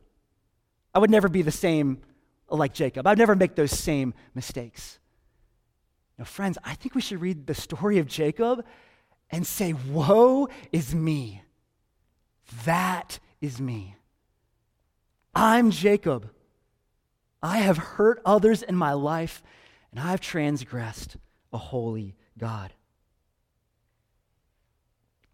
I 0.94 1.00
would 1.00 1.12
never 1.12 1.30
be 1.30 1.42
the 1.42 1.52
same 1.52 2.02
like 2.50 2.74
Jacob. 2.74 3.06
I'd 3.06 3.18
never 3.18 3.36
make 3.36 3.56
those 3.56 3.72
same 3.72 4.14
mistakes. 4.34 5.00
Now, 6.18 6.26
friends, 6.26 6.58
I 6.64 6.74
think 6.74 6.96
we 6.96 7.02
should 7.02 7.22
read 7.22 7.46
the 7.46 7.54
story 7.54 8.00
of 8.00 8.08
Jacob 8.08 8.66
and 9.30 9.46
say, 9.46 9.74
Woe 9.74 10.48
is 10.72 10.96
me. 10.96 11.44
That 12.66 13.20
is 13.42 13.60
me. 13.60 13.96
I'm 15.36 15.70
Jacob. 15.70 16.32
I 17.44 17.60
have 17.60 17.78
hurt 17.78 18.22
others 18.26 18.64
in 18.64 18.76
my 18.76 18.94
life, 18.94 19.44
and 19.92 20.00
I've 20.00 20.22
transgressed 20.22 21.18
a 21.54 21.58
holy 21.58 22.16
God. 22.38 22.74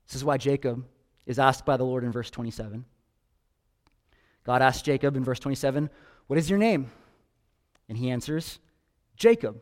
This 0.07 0.15
is 0.15 0.25
why 0.25 0.37
Jacob 0.37 0.85
is 1.25 1.39
asked 1.39 1.65
by 1.65 1.77
the 1.77 1.85
Lord 1.85 2.03
in 2.03 2.11
verse 2.11 2.29
27. 2.29 2.85
God 4.43 4.61
asks 4.61 4.81
Jacob 4.81 5.15
in 5.15 5.23
verse 5.23 5.39
27, 5.39 5.89
What 6.27 6.39
is 6.39 6.49
your 6.49 6.59
name? 6.59 6.91
And 7.87 7.97
he 7.97 8.09
answers, 8.09 8.59
Jacob. 9.15 9.61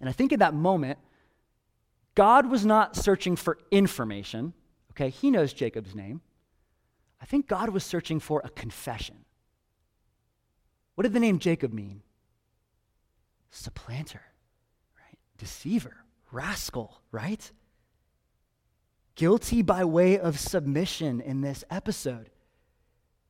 And 0.00 0.08
I 0.08 0.12
think 0.12 0.32
in 0.32 0.40
that 0.40 0.54
moment, 0.54 0.98
God 2.14 2.50
was 2.50 2.64
not 2.64 2.96
searching 2.96 3.36
for 3.36 3.58
information. 3.70 4.52
Okay, 4.92 5.10
he 5.10 5.30
knows 5.30 5.52
Jacob's 5.52 5.94
name. 5.94 6.20
I 7.20 7.24
think 7.24 7.48
God 7.48 7.70
was 7.70 7.84
searching 7.84 8.20
for 8.20 8.42
a 8.44 8.48
confession. 8.50 9.16
What 10.94 11.02
did 11.02 11.12
the 11.12 11.20
name 11.20 11.38
Jacob 11.38 11.72
mean? 11.72 12.02
Supplanter, 13.50 14.22
right? 14.98 15.18
Deceiver, 15.38 15.96
rascal, 16.30 17.00
right? 17.10 17.50
Guilty 19.16 19.62
by 19.62 19.84
way 19.84 20.18
of 20.18 20.38
submission 20.38 21.20
in 21.20 21.40
this 21.40 21.64
episode. 21.70 22.30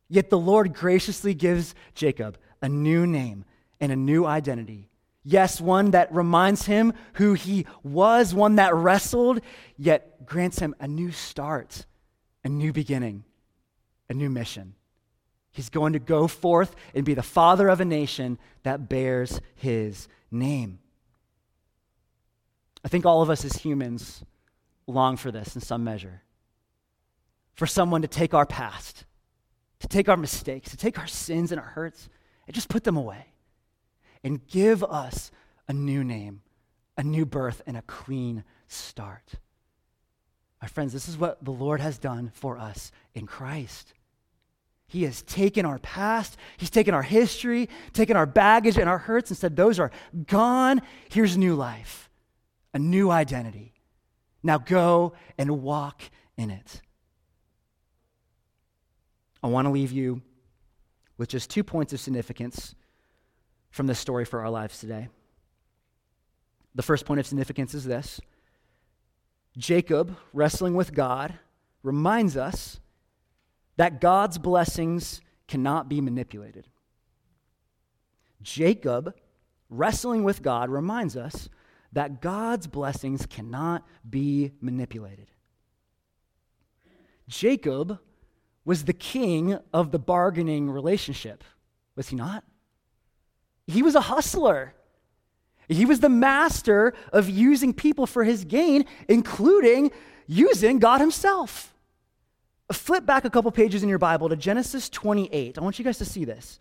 Yet 0.09 0.31
the 0.31 0.39
Lord 0.39 0.75
graciously 0.75 1.35
gives 1.35 1.75
Jacob 1.95 2.39
a 2.61 2.69
new 2.69 3.07
name 3.07 3.45
and 3.81 3.91
a 3.91 3.97
new 3.97 4.27
identity. 4.27 4.89
Yes, 5.25 5.61
one 5.61 5.91
that 5.91 6.15
reminds 6.15 6.67
him 6.67 6.93
who 7.15 7.35
he 7.35 7.67
was, 7.83 8.33
one 8.33 8.57
that 8.57 8.75
wrestled, 8.75 9.41
yet 9.77 10.25
grants 10.25 10.61
him 10.61 10.75
a 10.79 10.87
new 10.87 11.11
start, 11.11 11.87
a 12.45 12.49
new 12.49 12.73
beginning, 12.73 13.25
a 14.09 14.15
new 14.15 14.31
mission. 14.31 14.75
He's 15.51 15.69
going 15.69 15.95
to 15.95 15.99
go 15.99 16.29
forth 16.29 16.77
and 16.95 17.05
be 17.05 17.15
the 17.15 17.23
father 17.23 17.69
of 17.69 17.81
a 17.81 17.85
nation 17.85 18.39
that 18.63 18.89
bears 18.89 19.41
his 19.55 20.07
name. 20.31 20.79
I 22.85 22.89
think 22.89 23.05
all 23.05 23.23
of 23.23 23.31
us 23.31 23.45
as 23.45 23.55
humans 23.55 24.23
long 24.87 25.17
for 25.17 25.31
this 25.31 25.55
in 25.55 25.61
some 25.61 25.85
measure. 25.85 26.23
For 27.55 27.67
someone 27.67 28.03
to 28.03 28.09
take 28.09 28.35
our 28.35 28.47
past, 28.47 29.05
to 29.81 29.89
take 29.89 30.09
our 30.09 30.17
mistakes, 30.17 30.71
to 30.71 30.77
take 30.77 30.99
our 30.99 31.07
sins 31.07 31.53
and 31.53 31.61
our 31.61 31.67
hurts, 31.67 32.09
and 32.47 32.55
just 32.55 32.69
put 32.69 32.85
them 32.85 32.97
away 32.97 33.27
and 34.23 34.47
give 34.49 34.83
us 34.83 35.31
a 35.69 35.73
new 35.73 36.03
name, 36.03 36.43
a 36.97 37.03
new 37.03 37.25
birth, 37.25 37.63
and 37.67 37.77
a 37.77 37.83
clean 37.83 38.45
start. 38.69 39.35
My 40.61 40.69
friends, 40.69 40.93
this 40.93 41.09
is 41.09 41.17
what 41.17 41.45
the 41.45 41.53
Lord 41.53 41.81
has 41.81 41.99
done 41.99 42.31
for 42.35 42.59
us 42.59 42.91
in 43.15 43.27
Christ. 43.27 43.93
He 44.89 45.05
has 45.05 45.23
taken 45.23 45.67
our 45.67 45.79
past, 45.79 46.37
He's 46.57 46.71
taken 46.71 46.95
our 46.95 47.03
history, 47.03 47.69
taken 47.93 48.17
our 48.17 48.27
baggage 48.27 48.79
and 48.79 48.89
our 48.89 48.99
hurts, 48.99 49.31
and 49.31 49.39
said, 49.39 49.57
Those 49.57 49.79
are 49.79 49.91
gone. 50.27 50.83
Here's 51.09 51.37
new 51.37 51.55
life, 51.55 52.11
a 52.73 52.79
new 52.79 53.11
identity. 53.11 53.76
Now 54.47 54.59
go 54.59 55.13
and 55.37 55.61
walk 55.63 56.03
in 56.39 56.51
it. 56.51 56.81
I 59.43 59.49
want 59.49 59.67
to 59.67 59.73
leave 59.73 59.91
you 59.91 60.23
with 61.19 61.29
just 61.29 61.51
two 61.51 61.65
points 61.65 61.93
of 61.93 61.99
significance 61.99 62.77
from 63.71 63.89
this 63.89 63.99
story 63.99 64.25
for 64.25 64.41
our 64.41 64.49
lives 64.49 64.79
today. 64.79 65.09
The 66.77 66.83
first 66.85 67.07
point 67.07 67.19
of 67.19 67.27
significance 67.27 67.75
is 67.75 67.85
this 67.85 68.21
Jacob, 69.59 70.17
wrestling 70.33 70.75
with 70.77 70.95
God, 70.95 71.35
reminds 71.83 72.37
us 72.37 72.79
that 73.77 74.01
God's 74.01 74.39
blessings 74.39 75.23
cannot 75.49 75.89
be 75.89 76.01
manipulated. 76.01 76.69
Jacob, 78.43 79.13
wrestling 79.69 80.23
with 80.23 80.41
God, 80.41 80.71
reminds 80.71 81.17
us 81.17 81.49
that 81.93 82.21
God's 82.21 82.67
blessings 82.67 83.27
cannot 83.27 83.87
be 84.09 84.53
manipulated. 84.61 85.29
Jacob 87.29 87.99
was 88.65 88.85
the 88.85 88.93
king 88.93 89.59
of 89.73 89.93
the 89.93 89.99
bargaining 89.99 90.71
relationship, 90.71 91.45
was 91.95 92.09
he 92.09 92.17
not? 92.17 92.45
He 93.67 93.83
was 93.83 93.95
a 93.95 94.01
hustler. 94.01 94.75
He 95.69 95.85
was 95.85 96.01
the 96.01 96.09
master 96.09 96.95
of 97.13 97.29
using 97.29 97.73
people 97.73 98.07
for 98.07 98.23
his 98.23 98.45
gain, 98.45 98.85
including 99.09 99.91
using 100.27 100.79
God 100.79 101.01
himself. 101.01 101.75
Flip 102.73 103.07
back 103.07 103.25
a 103.25 103.31
couple 103.31 103.51
pages 103.51 103.83
in 103.83 103.89
your 103.89 103.99
Bible 103.99 104.29
to 104.29 104.37
Genesis 104.37 104.89
28. 104.89 105.59
I 105.59 105.61
want 105.61 105.79
you 105.79 105.85
guys 105.85 105.99
to 105.99 106.05
see 106.05 106.25
this. 106.25 106.59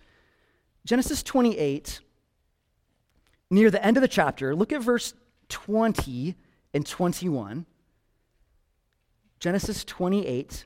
Genesis 0.86 1.24
28, 1.24 2.00
near 3.49 3.71
the 3.71 3.83
end 3.83 3.97
of 3.97 4.01
the 4.01 4.07
chapter, 4.07 4.55
look 4.55 4.73
at 4.73 4.81
verse 4.81 5.13
20 5.49 6.35
and 6.73 6.85
21. 6.85 7.65
Genesis 9.39 9.83
28, 9.83 10.65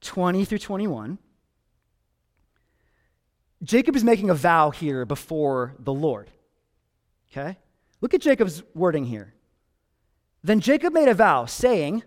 20 0.00 0.44
through 0.44 0.58
21. 0.58 1.18
Jacob 3.62 3.96
is 3.96 4.04
making 4.04 4.30
a 4.30 4.34
vow 4.34 4.70
here 4.70 5.04
before 5.04 5.74
the 5.78 5.92
Lord. 5.92 6.30
Okay? 7.30 7.58
Look 8.00 8.14
at 8.14 8.20
Jacob's 8.20 8.62
wording 8.74 9.06
here. 9.06 9.34
Then 10.42 10.60
Jacob 10.60 10.92
made 10.92 11.08
a 11.08 11.14
vow, 11.14 11.46
saying, 11.46 12.02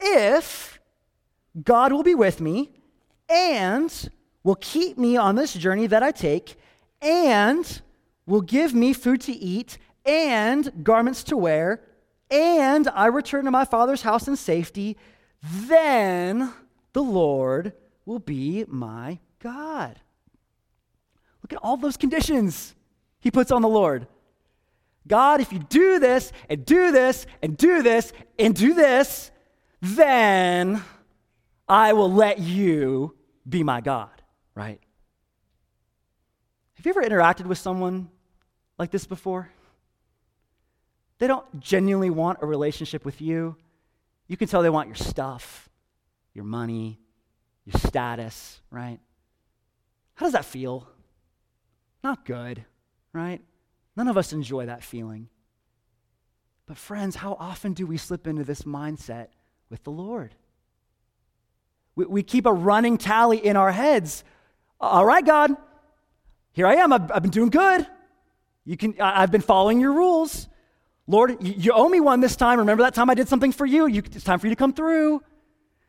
If 0.00 0.78
God 1.60 1.92
will 1.92 2.04
be 2.04 2.14
with 2.14 2.40
me 2.40 2.70
and 3.28 4.10
will 4.44 4.54
keep 4.56 4.96
me 4.96 5.16
on 5.16 5.34
this 5.34 5.54
journey 5.54 5.88
that 5.88 6.02
I 6.02 6.12
take, 6.12 6.54
and 7.00 7.82
will 8.26 8.40
give 8.40 8.74
me 8.74 8.92
food 8.92 9.20
to 9.22 9.32
eat 9.32 9.78
and 10.04 10.84
garments 10.84 11.22
to 11.24 11.36
wear, 11.36 11.82
and 12.30 12.88
I 12.88 13.06
return 13.06 13.44
to 13.44 13.50
my 13.50 13.64
father's 13.64 14.02
house 14.02 14.26
in 14.26 14.36
safety, 14.36 14.96
then 15.42 16.52
the 16.92 17.02
Lord 17.02 17.72
will 18.06 18.18
be 18.18 18.64
my 18.68 19.18
God. 19.38 20.00
Look 21.42 21.52
at 21.52 21.58
all 21.62 21.76
those 21.76 21.96
conditions 21.96 22.74
he 23.20 23.30
puts 23.30 23.50
on 23.50 23.62
the 23.62 23.68
Lord. 23.68 24.06
God, 25.06 25.40
if 25.40 25.52
you 25.52 25.58
do 25.58 25.98
this 25.98 26.32
and 26.48 26.64
do 26.64 26.92
this 26.92 27.26
and 27.42 27.56
do 27.56 27.82
this 27.82 28.12
and 28.38 28.54
do 28.54 28.74
this, 28.74 29.30
then 29.80 30.82
I 31.68 31.92
will 31.92 32.12
let 32.12 32.38
you 32.38 33.16
be 33.48 33.64
my 33.64 33.80
God, 33.80 34.22
right? 34.54 34.80
Have 36.82 36.96
you 36.96 37.00
ever 37.00 37.08
interacted 37.08 37.46
with 37.46 37.58
someone 37.58 38.10
like 38.76 38.90
this 38.90 39.06
before? 39.06 39.48
They 41.18 41.28
don't 41.28 41.60
genuinely 41.60 42.10
want 42.10 42.40
a 42.42 42.46
relationship 42.46 43.04
with 43.04 43.20
you. 43.20 43.54
You 44.26 44.36
can 44.36 44.48
tell 44.48 44.62
they 44.62 44.68
want 44.68 44.88
your 44.88 44.96
stuff, 44.96 45.68
your 46.34 46.44
money, 46.44 46.98
your 47.64 47.78
status, 47.78 48.60
right? 48.68 48.98
How 50.14 50.26
does 50.26 50.32
that 50.32 50.44
feel? 50.44 50.88
Not 52.02 52.24
good, 52.24 52.64
right? 53.12 53.40
None 53.94 54.08
of 54.08 54.16
us 54.16 54.32
enjoy 54.32 54.66
that 54.66 54.82
feeling. 54.82 55.28
But, 56.66 56.78
friends, 56.78 57.14
how 57.14 57.36
often 57.38 57.74
do 57.74 57.86
we 57.86 57.96
slip 57.96 58.26
into 58.26 58.42
this 58.42 58.62
mindset 58.62 59.28
with 59.70 59.84
the 59.84 59.92
Lord? 59.92 60.34
We, 61.94 62.06
we 62.06 62.22
keep 62.24 62.44
a 62.44 62.52
running 62.52 62.98
tally 62.98 63.38
in 63.38 63.54
our 63.54 63.70
heads. 63.70 64.24
All 64.80 65.06
right, 65.06 65.24
God, 65.24 65.56
here 66.52 66.66
I 66.66 66.76
am. 66.76 66.92
I've, 66.92 67.10
I've 67.10 67.22
been 67.22 67.30
doing 67.30 67.50
good. 67.50 67.86
You 68.64 68.76
can, 68.76 68.94
I've 69.00 69.30
been 69.30 69.40
following 69.40 69.80
your 69.80 69.92
rules. 69.92 70.48
Lord, 71.06 71.36
you, 71.40 71.54
you, 71.56 71.72
owe 71.72 71.88
me 71.88 72.00
one 72.00 72.20
this 72.20 72.36
time. 72.36 72.58
Remember 72.58 72.84
that 72.84 72.94
time 72.94 73.10
I 73.10 73.14
did 73.14 73.28
something 73.28 73.52
for 73.52 73.66
you? 73.66 73.86
you? 73.86 74.02
It's 74.04 74.24
time 74.24 74.38
for 74.38 74.46
you 74.46 74.52
to 74.52 74.58
come 74.58 74.72
through. 74.72 75.22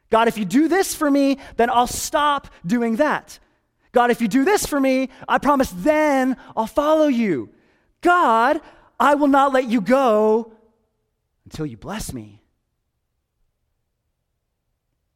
God, 0.09 0.27
if 0.27 0.37
you 0.37 0.45
do 0.45 0.67
this 0.67 0.95
for 0.95 1.09
me, 1.09 1.37
then 1.55 1.69
I'll 1.69 1.87
stop 1.87 2.47
doing 2.65 2.97
that. 2.97 3.39
God, 3.91 4.09
if 4.09 4.21
you 4.21 4.27
do 4.27 4.43
this 4.43 4.65
for 4.65 4.79
me, 4.79 5.09
I 5.27 5.37
promise 5.37 5.71
then 5.75 6.37
I'll 6.57 6.67
follow 6.67 7.07
you. 7.07 7.49
God, 8.01 8.59
I 8.99 9.15
will 9.15 9.27
not 9.27 9.53
let 9.53 9.67
you 9.67 9.81
go 9.81 10.51
until 11.45 11.65
you 11.65 11.77
bless 11.77 12.11
me. 12.11 12.41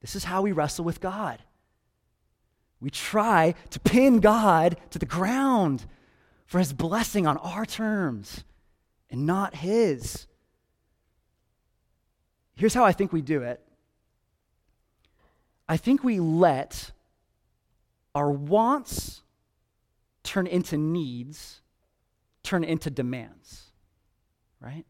This 0.01 0.15
is 0.15 0.23
how 0.23 0.41
we 0.41 0.51
wrestle 0.51 0.85
with 0.85 1.01
God. 1.01 1.39
We 2.79 2.89
try 2.89 3.55
to 3.71 3.79
pin 3.79 4.19
God 4.19 4.77
to 4.91 4.99
the 4.99 5.05
ground 5.05 5.85
for 6.45 6.59
his 6.59 6.73
blessing 6.73 7.25
on 7.25 7.37
our 7.37 7.65
terms 7.65 8.43
and 9.09 9.25
not 9.25 9.55
his. 9.55 10.27
Here's 12.55 12.73
how 12.73 12.83
I 12.83 12.91
think 12.91 13.11
we 13.11 13.21
do 13.21 13.41
it 13.41 13.61
I 15.69 15.77
think 15.77 16.03
we 16.03 16.19
let 16.19 16.91
our 18.15 18.31
wants 18.31 19.21
turn 20.23 20.47
into 20.47 20.77
needs, 20.77 21.61
turn 22.43 22.63
into 22.63 22.89
demands, 22.89 23.65
right? 24.59 24.85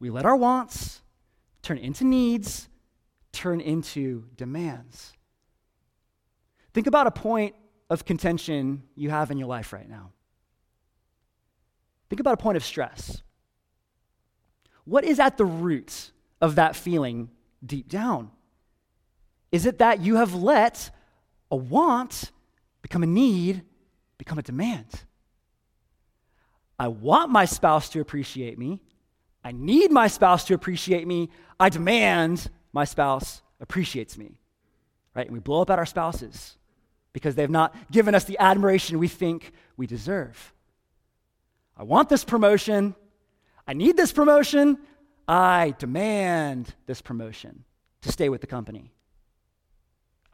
We 0.00 0.10
let 0.10 0.24
our 0.24 0.36
wants 0.36 1.02
turn 1.62 1.78
into 1.78 2.04
needs, 2.04 2.68
turn 3.32 3.60
into 3.60 4.24
demands. 4.36 5.12
Think 6.78 6.86
about 6.86 7.08
a 7.08 7.10
point 7.10 7.56
of 7.90 8.04
contention 8.04 8.84
you 8.94 9.10
have 9.10 9.32
in 9.32 9.36
your 9.36 9.48
life 9.48 9.72
right 9.72 9.90
now. 9.90 10.12
Think 12.08 12.20
about 12.20 12.34
a 12.34 12.36
point 12.36 12.56
of 12.56 12.64
stress. 12.64 13.20
What 14.84 15.02
is 15.02 15.18
at 15.18 15.38
the 15.38 15.44
root 15.44 16.12
of 16.40 16.54
that 16.54 16.76
feeling 16.76 17.30
deep 17.66 17.88
down? 17.88 18.30
Is 19.50 19.66
it 19.66 19.78
that 19.78 20.02
you 20.02 20.14
have 20.18 20.36
let 20.36 20.92
a 21.50 21.56
want 21.56 22.30
become 22.80 23.02
a 23.02 23.08
need, 23.08 23.62
become 24.16 24.38
a 24.38 24.42
demand? 24.42 25.02
I 26.78 26.86
want 26.86 27.32
my 27.32 27.44
spouse 27.44 27.88
to 27.88 28.00
appreciate 28.00 28.56
me. 28.56 28.80
I 29.42 29.50
need 29.50 29.90
my 29.90 30.06
spouse 30.06 30.44
to 30.44 30.54
appreciate 30.54 31.08
me. 31.08 31.30
I 31.58 31.70
demand 31.70 32.48
my 32.72 32.84
spouse 32.84 33.42
appreciates 33.58 34.16
me. 34.16 34.38
Right? 35.16 35.26
And 35.26 35.34
we 35.34 35.40
blow 35.40 35.62
up 35.62 35.70
at 35.70 35.80
our 35.80 35.84
spouses 35.84 36.54
because 37.12 37.34
they 37.34 37.42
have 37.42 37.50
not 37.50 37.74
given 37.90 38.14
us 38.14 38.24
the 38.24 38.38
admiration 38.38 38.98
we 38.98 39.08
think 39.08 39.52
we 39.76 39.86
deserve. 39.86 40.52
I 41.76 41.84
want 41.84 42.08
this 42.08 42.24
promotion. 42.24 42.94
I 43.66 43.72
need 43.72 43.96
this 43.96 44.12
promotion. 44.12 44.78
I 45.26 45.74
demand 45.78 46.74
this 46.86 47.00
promotion 47.00 47.64
to 48.02 48.12
stay 48.12 48.28
with 48.28 48.40
the 48.40 48.46
company. 48.46 48.92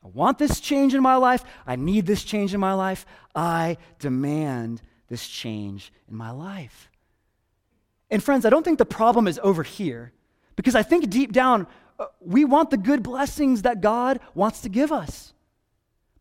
I 0.03 0.09
want 0.09 0.39
this 0.39 0.61
change 0.61 0.95
in 0.95 1.03
my 1.03 1.17
life. 1.17 1.45
I 1.67 1.77
need 1.77 2.07
this 2.07 2.25
change 2.25 2.55
in 2.55 2.61
my 2.61 2.75
life. 2.75 3.07
I 3.35 3.79
demand 3.99 4.83
this 5.09 5.27
change 5.27 5.93
in 6.09 6.17
my 6.17 6.31
life. 6.31 6.91
And 8.11 8.23
friends, 8.23 8.45
I 8.47 8.51
don't 8.51 8.63
think 8.63 8.79
the 8.79 8.87
problem 8.87 9.27
is 9.27 9.41
over 9.43 9.63
here 9.63 10.13
because 10.57 10.75
I 10.75 10.83
think 10.83 11.11
deep 11.11 11.33
down 11.33 11.67
uh, 11.99 12.07
we 12.21 12.45
want 12.45 12.71
the 12.71 12.77
good 12.77 13.03
blessings 13.03 13.63
that 13.63 13.81
God 13.81 14.21
wants 14.35 14.63
to 14.63 14.69
give 14.69 14.93
us. 14.93 15.34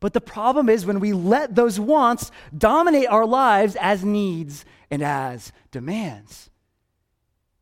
But 0.04 0.12
the 0.12 0.20
problem 0.20 0.68
is 0.68 0.86
when 0.86 1.00
we 1.00 1.14
let 1.14 1.56
those 1.56 1.80
wants 1.80 2.30
dominate 2.58 3.08
our 3.08 3.26
lives 3.26 3.78
as 3.78 4.04
needs 4.04 4.66
and 4.92 5.02
as 5.02 5.54
demands. 5.72 6.50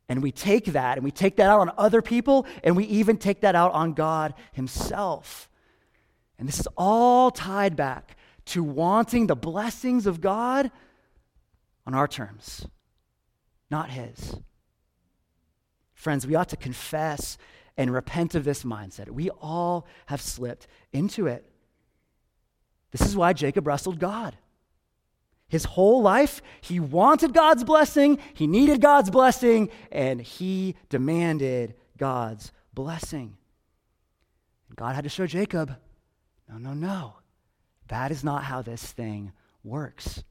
And 0.10 0.23
we 0.23 0.32
take 0.32 0.65
that 0.65 0.97
and 0.97 1.04
we 1.04 1.12
take 1.12 1.36
that 1.36 1.51
out 1.51 1.60
on 1.60 1.71
other 1.77 2.01
people 2.01 2.47
and 2.63 2.75
we 2.75 2.86
even 2.86 3.17
take 3.17 3.41
that 3.41 3.54
out 3.54 3.73
on 3.73 3.93
God 3.93 4.34
Himself. 4.54 5.51
And 6.39 6.47
this 6.47 6.60
is 6.60 6.67
all 6.75 7.30
tied 7.30 7.75
back 7.75 8.17
to 8.45 8.63
wanting 8.63 9.27
the 9.27 9.36
blessings 9.36 10.08
of 10.08 10.19
God 10.19 10.71
on 11.86 11.93
our 11.93 12.08
terms, 12.08 12.65
not 13.69 13.91
His. 13.91 14.36
Friends, 15.93 16.25
we 16.25 16.34
ought 16.34 16.49
to 16.49 16.58
confess 16.58 17.38
and 17.77 17.93
repent 17.93 18.34
of 18.34 18.45
this 18.45 18.63
mindset. 18.63 19.12
We 19.12 19.30
all 19.30 19.86
have 20.08 20.21
slipped 20.21 20.65
into 20.91 21.27
it. 21.27 21.51
This 22.91 23.01
is 23.01 23.15
why 23.15 23.34
Jacob 23.34 23.67
wrestled 23.67 23.99
God. 23.99 24.38
His 25.47 25.65
whole 25.65 26.01
life, 26.01 26.41
he 26.62 26.80
wanted 26.80 27.34
God's 27.34 27.63
blessing, 27.63 28.19
he 28.34 28.47
needed 28.47 28.82
God's 28.82 29.10
blessing, 29.10 29.69
and 29.91 30.21
he 30.21 30.75
demanded 30.89 31.75
God's 31.97 32.51
blessing. 32.73 33.36
God 34.75 34.95
had 34.95 35.04
to 35.04 35.10
show 35.10 35.27
Jacob 35.27 35.75
no, 36.49 36.58
no, 36.58 36.73
no. 36.73 37.13
That 37.88 38.12
is 38.12 38.23
not 38.23 38.43
how 38.43 38.62
this 38.62 38.84
thing 38.84 39.32
works. 39.63 40.23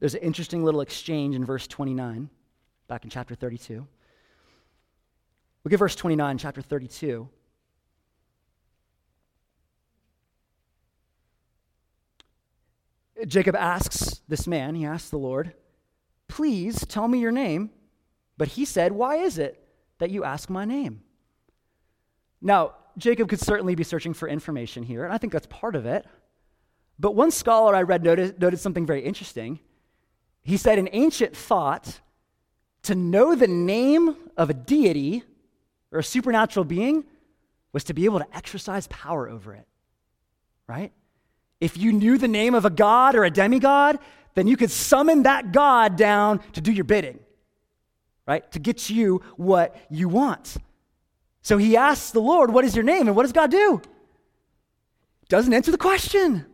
There's 0.00 0.14
an 0.14 0.22
interesting 0.22 0.64
little 0.64 0.80
exchange 0.80 1.34
in 1.34 1.44
verse 1.44 1.66
29, 1.66 2.30
back 2.88 3.04
in 3.04 3.10
chapter 3.10 3.34
32. 3.34 3.86
Look 5.64 5.72
at 5.72 5.78
verse 5.78 5.94
29, 5.94 6.38
chapter 6.38 6.62
32. 6.62 7.28
Jacob 13.26 13.56
asks 13.56 14.20
this 14.28 14.46
man, 14.46 14.74
he 14.74 14.84
asks 14.84 15.10
the 15.10 15.18
Lord, 15.18 15.54
Please 16.28 16.84
tell 16.86 17.06
me 17.08 17.18
your 17.18 17.32
name. 17.32 17.70
But 18.36 18.48
he 18.48 18.64
said, 18.64 18.92
Why 18.92 19.16
is 19.16 19.38
it 19.38 19.62
that 19.98 20.10
you 20.10 20.24
ask 20.24 20.50
my 20.50 20.64
name? 20.64 21.02
Now, 22.40 22.72
Jacob 22.98 23.28
could 23.28 23.40
certainly 23.40 23.74
be 23.74 23.84
searching 23.84 24.14
for 24.14 24.28
information 24.28 24.82
here, 24.82 25.04
and 25.04 25.12
I 25.12 25.18
think 25.18 25.32
that's 25.32 25.46
part 25.46 25.76
of 25.76 25.86
it. 25.86 26.06
But 26.98 27.14
one 27.14 27.30
scholar 27.30 27.74
I 27.74 27.82
read 27.82 28.04
noted, 28.04 28.40
noted 28.40 28.58
something 28.60 28.86
very 28.86 29.02
interesting. 29.02 29.60
He 30.42 30.56
said, 30.56 30.78
An 30.78 30.88
ancient 30.92 31.36
thought, 31.36 32.00
to 32.82 32.94
know 32.94 33.34
the 33.34 33.48
name 33.48 34.16
of 34.36 34.50
a 34.50 34.54
deity 34.54 35.24
or 35.90 36.00
a 36.00 36.04
supernatural 36.04 36.64
being 36.64 37.04
was 37.72 37.84
to 37.84 37.94
be 37.94 38.04
able 38.04 38.18
to 38.18 38.36
exercise 38.36 38.86
power 38.88 39.28
over 39.28 39.54
it, 39.54 39.66
right? 40.68 40.92
If 41.64 41.78
you 41.78 41.92
knew 41.92 42.18
the 42.18 42.28
name 42.28 42.54
of 42.54 42.66
a 42.66 42.70
god 42.70 43.14
or 43.14 43.24
a 43.24 43.30
demigod, 43.30 43.98
then 44.34 44.46
you 44.46 44.54
could 44.54 44.70
summon 44.70 45.22
that 45.22 45.50
god 45.50 45.96
down 45.96 46.40
to 46.52 46.60
do 46.60 46.70
your 46.70 46.84
bidding, 46.84 47.18
right? 48.26 48.50
To 48.52 48.58
get 48.58 48.90
you 48.90 49.22
what 49.38 49.74
you 49.88 50.10
want. 50.10 50.58
So 51.40 51.56
he 51.56 51.74
asks 51.74 52.10
the 52.10 52.20
Lord, 52.20 52.52
What 52.52 52.66
is 52.66 52.76
your 52.76 52.84
name? 52.84 53.06
And 53.06 53.16
what 53.16 53.22
does 53.22 53.32
God 53.32 53.50
do? 53.50 53.80
Doesn't 55.30 55.54
answer 55.54 55.70
the 55.70 55.78
question. 55.78 56.44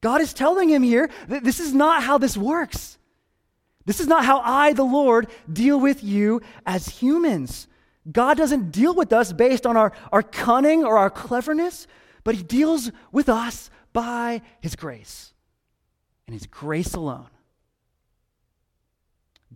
God 0.00 0.22
is 0.22 0.32
telling 0.32 0.70
him 0.70 0.82
here 0.82 1.10
that 1.28 1.44
this 1.44 1.60
is 1.60 1.74
not 1.74 2.02
how 2.02 2.16
this 2.16 2.34
works. 2.34 2.96
This 3.84 4.00
is 4.00 4.06
not 4.06 4.24
how 4.24 4.40
I, 4.42 4.72
the 4.72 4.84
Lord, 4.84 5.28
deal 5.52 5.78
with 5.78 6.02
you 6.02 6.40
as 6.64 6.88
humans. 6.88 7.68
God 8.10 8.38
doesn't 8.38 8.70
deal 8.70 8.94
with 8.94 9.12
us 9.12 9.34
based 9.34 9.66
on 9.66 9.76
our, 9.76 9.92
our 10.12 10.22
cunning 10.22 10.82
or 10.82 10.96
our 10.96 11.10
cleverness, 11.10 11.86
but 12.24 12.34
He 12.34 12.42
deals 12.42 12.90
with 13.12 13.28
us 13.28 13.68
by 13.98 14.42
his 14.60 14.76
grace 14.76 15.32
and 16.28 16.32
his 16.32 16.46
grace 16.46 16.94
alone. 16.94 17.26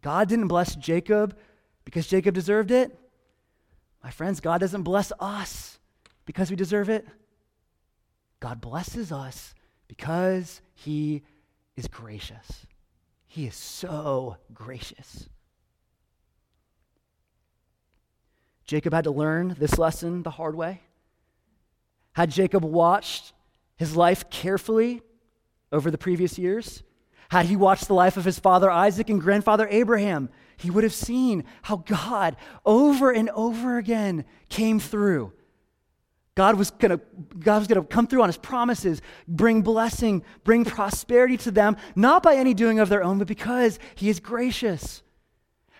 God 0.00 0.28
didn't 0.28 0.48
bless 0.48 0.74
Jacob 0.74 1.38
because 1.84 2.08
Jacob 2.08 2.34
deserved 2.34 2.72
it. 2.72 2.98
My 4.02 4.10
friends, 4.10 4.40
God 4.40 4.58
doesn't 4.58 4.82
bless 4.82 5.12
us 5.20 5.78
because 6.26 6.50
we 6.50 6.56
deserve 6.56 6.88
it. 6.88 7.06
God 8.40 8.60
blesses 8.60 9.12
us 9.12 9.54
because 9.86 10.60
he 10.74 11.22
is 11.76 11.86
gracious. 11.86 12.66
He 13.28 13.46
is 13.46 13.54
so 13.54 14.38
gracious. 14.52 15.28
Jacob 18.64 18.92
had 18.92 19.04
to 19.04 19.12
learn 19.12 19.54
this 19.56 19.78
lesson 19.78 20.24
the 20.24 20.30
hard 20.30 20.56
way. 20.56 20.80
Had 22.14 22.32
Jacob 22.32 22.64
watched 22.64 23.32
his 23.82 23.96
life 23.96 24.30
carefully 24.30 25.02
over 25.72 25.90
the 25.90 25.98
previous 25.98 26.38
years, 26.38 26.84
had 27.30 27.46
he 27.46 27.56
watched 27.56 27.88
the 27.88 27.94
life 27.94 28.16
of 28.16 28.24
his 28.24 28.38
father 28.38 28.70
Isaac 28.70 29.10
and 29.10 29.20
grandfather 29.20 29.66
Abraham, 29.68 30.28
he 30.56 30.70
would 30.70 30.84
have 30.84 30.94
seen 30.94 31.42
how 31.62 31.78
God 31.78 32.36
over 32.64 33.10
and 33.10 33.28
over 33.30 33.78
again 33.78 34.24
came 34.48 34.78
through. 34.78 35.32
God 36.36 36.56
was 36.56 36.70
going 36.70 37.00
to 37.00 37.82
come 37.82 38.06
through 38.06 38.22
on 38.22 38.28
his 38.28 38.38
promises, 38.38 39.02
bring 39.26 39.62
blessing, 39.62 40.22
bring 40.44 40.64
prosperity 40.64 41.36
to 41.38 41.50
them, 41.50 41.76
not 41.96 42.22
by 42.22 42.36
any 42.36 42.54
doing 42.54 42.78
of 42.78 42.88
their 42.88 43.02
own, 43.02 43.18
but 43.18 43.26
because 43.26 43.80
he 43.96 44.08
is 44.08 44.20
gracious. 44.20 45.02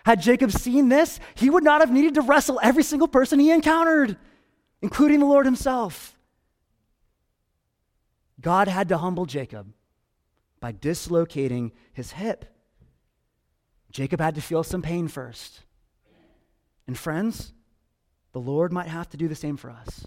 Had 0.05 0.21
Jacob 0.21 0.51
seen 0.51 0.89
this, 0.89 1.21
he 1.35 1.49
would 1.49 1.63
not 1.63 1.79
have 1.79 1.91
needed 1.91 2.15
to 2.15 2.21
wrestle 2.21 2.59
every 2.61 2.83
single 2.83 3.07
person 3.07 3.39
he 3.39 3.51
encountered, 3.51 4.17
including 4.81 5.21
the 5.21 5.25
Lord 5.25 5.45
himself. 5.45 6.12
God 8.43 8.67
had 8.67 8.89
to 8.89 8.97
humble 8.97 9.25
Jacob 9.25 9.73
by 10.59 10.73
dislocating 10.73 11.71
his 11.93 12.11
hip. 12.11 12.45
Jacob 13.89 14.19
had 14.19 14.35
to 14.35 14.41
feel 14.41 14.63
some 14.63 14.81
pain 14.81 15.07
first. 15.07 15.61
And 16.85 16.97
friends, 16.97 17.53
the 18.33 18.41
Lord 18.41 18.73
might 18.73 18.87
have 18.87 19.09
to 19.09 19.17
do 19.17 19.27
the 19.27 19.35
same 19.35 19.55
for 19.55 19.69
us. 19.69 20.05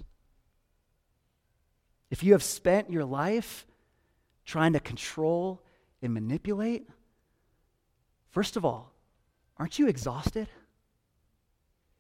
If 2.11 2.23
you 2.23 2.33
have 2.33 2.43
spent 2.43 2.91
your 2.91 3.05
life 3.05 3.67
trying 4.45 4.75
to 4.75 4.81
control 4.81 5.65
and 6.03 6.13
manipulate, 6.13 6.87
first 8.31 8.57
of 8.57 8.65
all, 8.65 8.93
aren't 9.57 9.79
you 9.79 9.89
exhausted? 9.89 10.47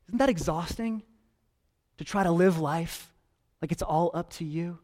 Isn't 0.08 0.18
that 0.18 0.28
exhausting 0.28 1.02
to 1.96 2.04
try 2.04 2.24
to 2.24 2.30
live 2.30 2.58
life 2.58 3.10
like 3.62 3.72
it's 3.72 3.82
all 3.82 4.10
up 4.12 4.30
to 4.34 4.44
you? 4.44 4.78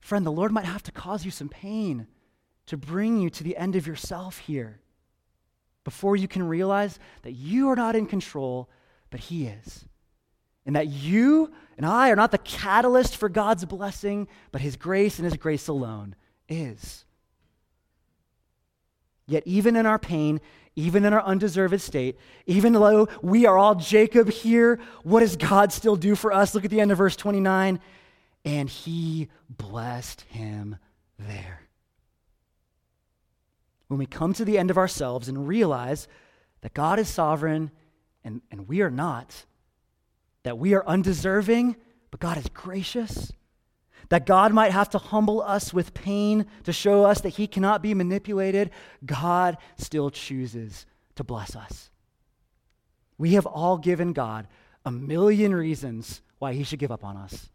Friend, 0.00 0.24
the 0.24 0.32
Lord 0.32 0.52
might 0.52 0.64
have 0.64 0.82
to 0.84 0.92
cause 0.92 1.24
you 1.24 1.30
some 1.30 1.48
pain 1.48 2.06
to 2.66 2.76
bring 2.76 3.18
you 3.18 3.30
to 3.30 3.44
the 3.44 3.56
end 3.56 3.76
of 3.76 3.86
yourself 3.86 4.38
here 4.38 4.80
before 5.84 6.16
you 6.16 6.28
can 6.28 6.42
realize 6.42 6.98
that 7.22 7.32
you 7.32 7.70
are 7.70 7.76
not 7.76 7.96
in 7.96 8.06
control, 8.06 8.68
but 9.10 9.20
He 9.20 9.46
is. 9.46 9.86
And 10.66 10.76
that 10.76 10.88
you 10.88 11.50
and 11.78 11.86
I 11.86 12.10
are 12.10 12.16
not 12.16 12.30
the 12.30 12.38
catalyst 12.38 13.16
for 13.16 13.30
God's 13.30 13.64
blessing, 13.64 14.28
but 14.52 14.60
His 14.60 14.76
grace 14.76 15.18
and 15.18 15.24
His 15.24 15.36
grace 15.36 15.66
alone 15.66 16.14
is. 16.46 17.06
Yet, 19.26 19.42
even 19.46 19.76
in 19.76 19.86
our 19.86 19.98
pain, 19.98 20.40
even 20.76 21.04
in 21.04 21.12
our 21.12 21.22
undeserved 21.22 21.80
state, 21.80 22.18
even 22.46 22.72
though 22.72 23.08
we 23.22 23.46
are 23.46 23.58
all 23.58 23.74
Jacob 23.74 24.30
here, 24.30 24.78
what 25.02 25.20
does 25.20 25.36
God 25.36 25.72
still 25.72 25.96
do 25.96 26.14
for 26.14 26.32
us? 26.32 26.54
Look 26.54 26.64
at 26.64 26.70
the 26.70 26.80
end 26.80 26.92
of 26.92 26.98
verse 26.98 27.16
29 27.16 27.80
and 28.48 28.70
he 28.70 29.28
blessed 29.50 30.22
him 30.22 30.76
there. 31.18 31.60
When 33.88 33.98
we 33.98 34.06
come 34.06 34.32
to 34.32 34.44
the 34.44 34.56
end 34.56 34.70
of 34.70 34.78
ourselves 34.78 35.28
and 35.28 35.46
realize 35.46 36.08
that 36.62 36.72
God 36.72 36.98
is 36.98 37.10
sovereign 37.10 37.70
and, 38.24 38.40
and 38.50 38.66
we 38.66 38.80
are 38.80 38.90
not, 38.90 39.44
that 40.44 40.56
we 40.56 40.72
are 40.72 40.86
undeserving, 40.86 41.76
but 42.10 42.20
God 42.20 42.38
is 42.38 42.46
gracious, 42.48 43.32
that 44.08 44.24
God 44.24 44.54
might 44.54 44.72
have 44.72 44.88
to 44.90 44.98
humble 44.98 45.42
us 45.42 45.74
with 45.74 45.92
pain 45.92 46.46
to 46.64 46.72
show 46.72 47.04
us 47.04 47.20
that 47.20 47.30
He 47.30 47.46
cannot 47.46 47.82
be 47.82 47.92
manipulated, 47.92 48.70
God 49.04 49.58
still 49.76 50.08
chooses 50.08 50.86
to 51.16 51.24
bless 51.24 51.54
us. 51.54 51.90
We 53.18 53.34
have 53.34 53.44
all 53.44 53.76
given 53.76 54.14
God 54.14 54.48
a 54.86 54.90
million 54.90 55.54
reasons 55.54 56.22
why 56.38 56.54
He 56.54 56.62
should 56.62 56.78
give 56.78 56.90
up 56.90 57.04
on 57.04 57.18
us. 57.18 57.50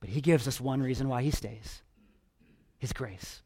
But 0.00 0.10
he 0.10 0.20
gives 0.20 0.46
us 0.46 0.60
one 0.60 0.82
reason 0.82 1.08
why 1.08 1.22
he 1.22 1.30
stays 1.30 1.82
his 2.78 2.92
grace. 2.92 3.42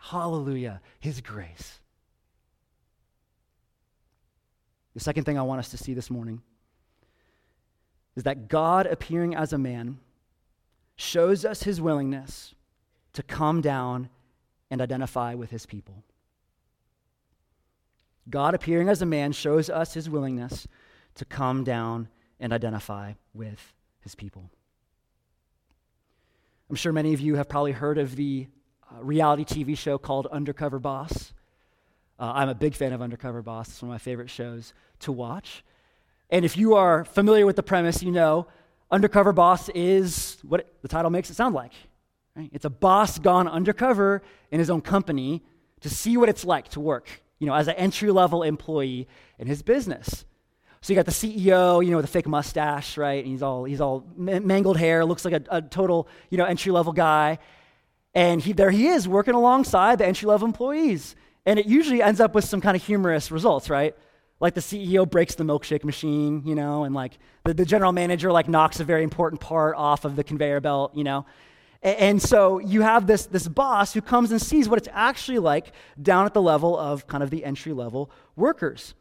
Hallelujah, 0.00 0.80
his 1.00 1.20
grace. 1.20 1.80
The 4.94 5.00
second 5.00 5.24
thing 5.24 5.38
I 5.38 5.42
want 5.42 5.58
us 5.58 5.70
to 5.70 5.76
see 5.76 5.94
this 5.94 6.10
morning 6.10 6.42
is 8.16 8.22
that 8.24 8.48
God 8.48 8.86
appearing 8.86 9.34
as 9.34 9.52
a 9.52 9.58
man 9.58 9.98
shows 10.96 11.44
us 11.44 11.62
his 11.62 11.80
willingness 11.80 12.54
to 13.12 13.22
come 13.22 13.60
down 13.60 14.08
and 14.70 14.80
identify 14.80 15.34
with 15.34 15.50
his 15.50 15.66
people. 15.66 16.02
God 18.28 18.54
appearing 18.54 18.88
as 18.88 19.02
a 19.02 19.06
man 19.06 19.32
shows 19.32 19.70
us 19.70 19.94
his 19.94 20.10
willingness 20.10 20.66
to 21.14 21.24
come 21.24 21.62
down 21.62 22.08
and 22.40 22.52
identify 22.52 23.14
with 23.34 23.74
his 24.00 24.14
people. 24.14 24.50
I'm 26.68 26.74
sure 26.74 26.92
many 26.92 27.14
of 27.14 27.20
you 27.20 27.36
have 27.36 27.48
probably 27.48 27.70
heard 27.70 27.96
of 27.96 28.16
the 28.16 28.48
uh, 28.90 29.00
reality 29.00 29.44
TV 29.44 29.78
show 29.78 29.98
called 29.98 30.26
Undercover 30.26 30.80
Boss. 30.80 31.32
Uh, 32.18 32.32
I'm 32.34 32.48
a 32.48 32.56
big 32.56 32.74
fan 32.74 32.92
of 32.92 33.00
Undercover 33.00 33.40
Boss. 33.40 33.68
It's 33.68 33.82
one 33.82 33.90
of 33.90 33.94
my 33.94 33.98
favorite 33.98 34.30
shows 34.30 34.74
to 35.00 35.12
watch. 35.12 35.62
And 36.28 36.44
if 36.44 36.56
you 36.56 36.74
are 36.74 37.04
familiar 37.04 37.46
with 37.46 37.54
the 37.54 37.62
premise, 37.62 38.02
you 38.02 38.10
know 38.10 38.48
Undercover 38.90 39.32
Boss 39.32 39.68
is 39.70 40.38
what 40.42 40.60
it, 40.60 40.74
the 40.82 40.88
title 40.88 41.08
makes 41.10 41.30
it 41.30 41.34
sound 41.34 41.54
like. 41.54 41.72
Right? 42.34 42.50
It's 42.52 42.64
a 42.64 42.70
boss 42.70 43.20
gone 43.20 43.46
undercover 43.46 44.22
in 44.50 44.58
his 44.58 44.68
own 44.68 44.80
company 44.80 45.44
to 45.82 45.88
see 45.88 46.16
what 46.16 46.28
it's 46.28 46.44
like 46.44 46.68
to 46.70 46.80
work, 46.80 47.22
you 47.38 47.46
know, 47.46 47.54
as 47.54 47.68
an 47.68 47.74
entry 47.76 48.10
level 48.10 48.42
employee 48.42 49.06
in 49.38 49.46
his 49.46 49.62
business. 49.62 50.24
So 50.86 50.92
you 50.92 50.94
got 50.94 51.06
the 51.06 51.10
CEO, 51.10 51.84
you 51.84 51.90
know, 51.90 51.96
with 51.96 52.04
a 52.04 52.08
fake 52.08 52.28
mustache, 52.28 52.96
right? 52.96 53.18
And 53.18 53.26
he's 53.26 53.42
all 53.42 53.64
he's 53.64 53.80
all 53.80 54.06
mangled 54.16 54.76
hair, 54.76 55.04
looks 55.04 55.24
like 55.24 55.34
a, 55.34 55.42
a 55.50 55.60
total, 55.60 56.06
you 56.30 56.38
know, 56.38 56.44
entry 56.44 56.70
level 56.70 56.92
guy. 56.92 57.40
And 58.14 58.40
he, 58.40 58.52
there 58.52 58.70
he 58.70 58.86
is 58.86 59.08
working 59.08 59.34
alongside 59.34 59.98
the 59.98 60.06
entry 60.06 60.28
level 60.28 60.46
employees. 60.46 61.16
And 61.44 61.58
it 61.58 61.66
usually 61.66 62.02
ends 62.02 62.20
up 62.20 62.36
with 62.36 62.44
some 62.44 62.60
kind 62.60 62.76
of 62.76 62.84
humorous 62.84 63.32
results, 63.32 63.68
right? 63.68 63.96
Like 64.38 64.54
the 64.54 64.60
CEO 64.60 65.10
breaks 65.10 65.34
the 65.34 65.42
milkshake 65.42 65.82
machine, 65.82 66.42
you 66.46 66.54
know, 66.54 66.84
and 66.84 66.94
like 66.94 67.18
the, 67.42 67.52
the 67.52 67.64
general 67.64 67.90
manager 67.90 68.30
like 68.30 68.48
knocks 68.48 68.78
a 68.78 68.84
very 68.84 69.02
important 69.02 69.40
part 69.40 69.74
off 69.74 70.04
of 70.04 70.14
the 70.14 70.22
conveyor 70.22 70.60
belt, 70.60 70.94
you 70.94 71.02
know. 71.02 71.26
And, 71.82 71.98
and 71.98 72.22
so 72.22 72.60
you 72.60 72.82
have 72.82 73.08
this, 73.08 73.26
this 73.26 73.48
boss 73.48 73.92
who 73.92 74.02
comes 74.02 74.30
and 74.30 74.40
sees 74.40 74.68
what 74.68 74.78
it's 74.78 74.88
actually 74.92 75.40
like 75.40 75.72
down 76.00 76.26
at 76.26 76.32
the 76.32 76.42
level 76.42 76.78
of 76.78 77.08
kind 77.08 77.24
of 77.24 77.30
the 77.30 77.44
entry 77.44 77.72
level 77.72 78.08
workers. 78.36 78.94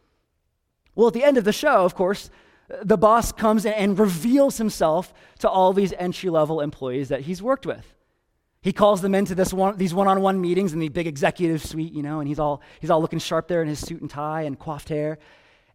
Well, 0.96 1.08
at 1.08 1.14
the 1.14 1.24
end 1.24 1.38
of 1.38 1.44
the 1.44 1.54
show, 1.54 1.86
of 1.86 1.94
course, 1.94 2.30
the 2.82 2.98
boss 2.98 3.32
comes 3.32 3.66
and 3.66 4.00
reveals 4.00 4.58
himself 4.58 5.14
to 5.40 5.50
all 5.50 5.74
these 5.74 5.94
entry 5.94 6.30
level 6.30 6.62
employees 6.62 7.10
that 7.10 7.22
he's 7.22 7.42
worked 7.42 7.66
with. 7.66 7.94
He 8.62 8.74
calls 8.74 9.02
them 9.02 9.14
into 9.14 9.36
this 9.36 9.54
one, 9.54 9.78
these 9.78 9.94
one 9.94 10.08
on 10.08 10.22
one 10.22 10.42
meetings 10.42 10.74
in 10.74 10.80
the 10.80 10.90
big 10.90 11.06
executive 11.06 11.64
suite, 11.64 11.94
you 11.94 12.02
know, 12.02 12.20
and 12.20 12.28
he's 12.28 12.40
all, 12.40 12.64
he's 12.82 12.90
all 12.90 13.00
looking 13.00 13.20
sharp 13.20 13.48
there 13.48 13.62
in 13.62 13.68
his 13.68 13.80
suit 13.80 14.02
and 14.02 14.10
tie 14.10 14.42
and 14.42 14.58
coiffed 14.58 14.90
hair. 14.90 15.20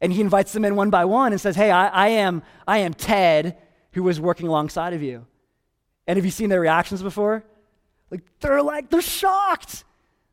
And 0.00 0.12
he 0.12 0.20
invites 0.20 0.52
them 0.52 0.64
in 0.64 0.74
one 0.74 0.90
by 0.90 1.04
one 1.04 1.30
and 1.30 1.40
says, 1.40 1.54
Hey, 1.54 1.70
I, 1.70 1.86
I, 1.86 2.08
am, 2.08 2.42
I 2.66 2.78
am 2.78 2.94
Ted, 2.94 3.56
who 3.92 4.02
was 4.02 4.18
working 4.18 4.48
alongside 4.48 4.92
of 4.92 5.02
you. 5.02 5.26
And 6.08 6.16
have 6.16 6.24
you 6.24 6.32
seen 6.32 6.48
their 6.48 6.60
reactions 6.60 7.02
before? 7.02 7.44
Like, 8.10 8.22
they're 8.40 8.62
like, 8.62 8.90
they're 8.90 9.02
shocked. 9.02 9.84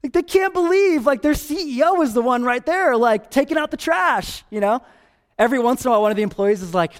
Like, 0.03 0.13
they 0.13 0.23
can't 0.23 0.53
believe, 0.53 1.05
like, 1.05 1.21
their 1.21 1.33
CEO 1.33 2.01
is 2.03 2.13
the 2.13 2.21
one 2.21 2.43
right 2.43 2.65
there, 2.65 2.95
like, 2.95 3.31
taking 3.31 3.57
out 3.57 3.71
the 3.71 3.77
trash, 3.77 4.43
you 4.49 4.59
know? 4.59 4.81
Every 5.39 5.59
once 5.59 5.83
in 5.83 5.89
a 5.89 5.91
while, 5.91 6.01
one 6.01 6.11
of 6.11 6.17
the 6.17 6.23
employees 6.23 6.61
is 6.61 6.73
like, 6.73 6.93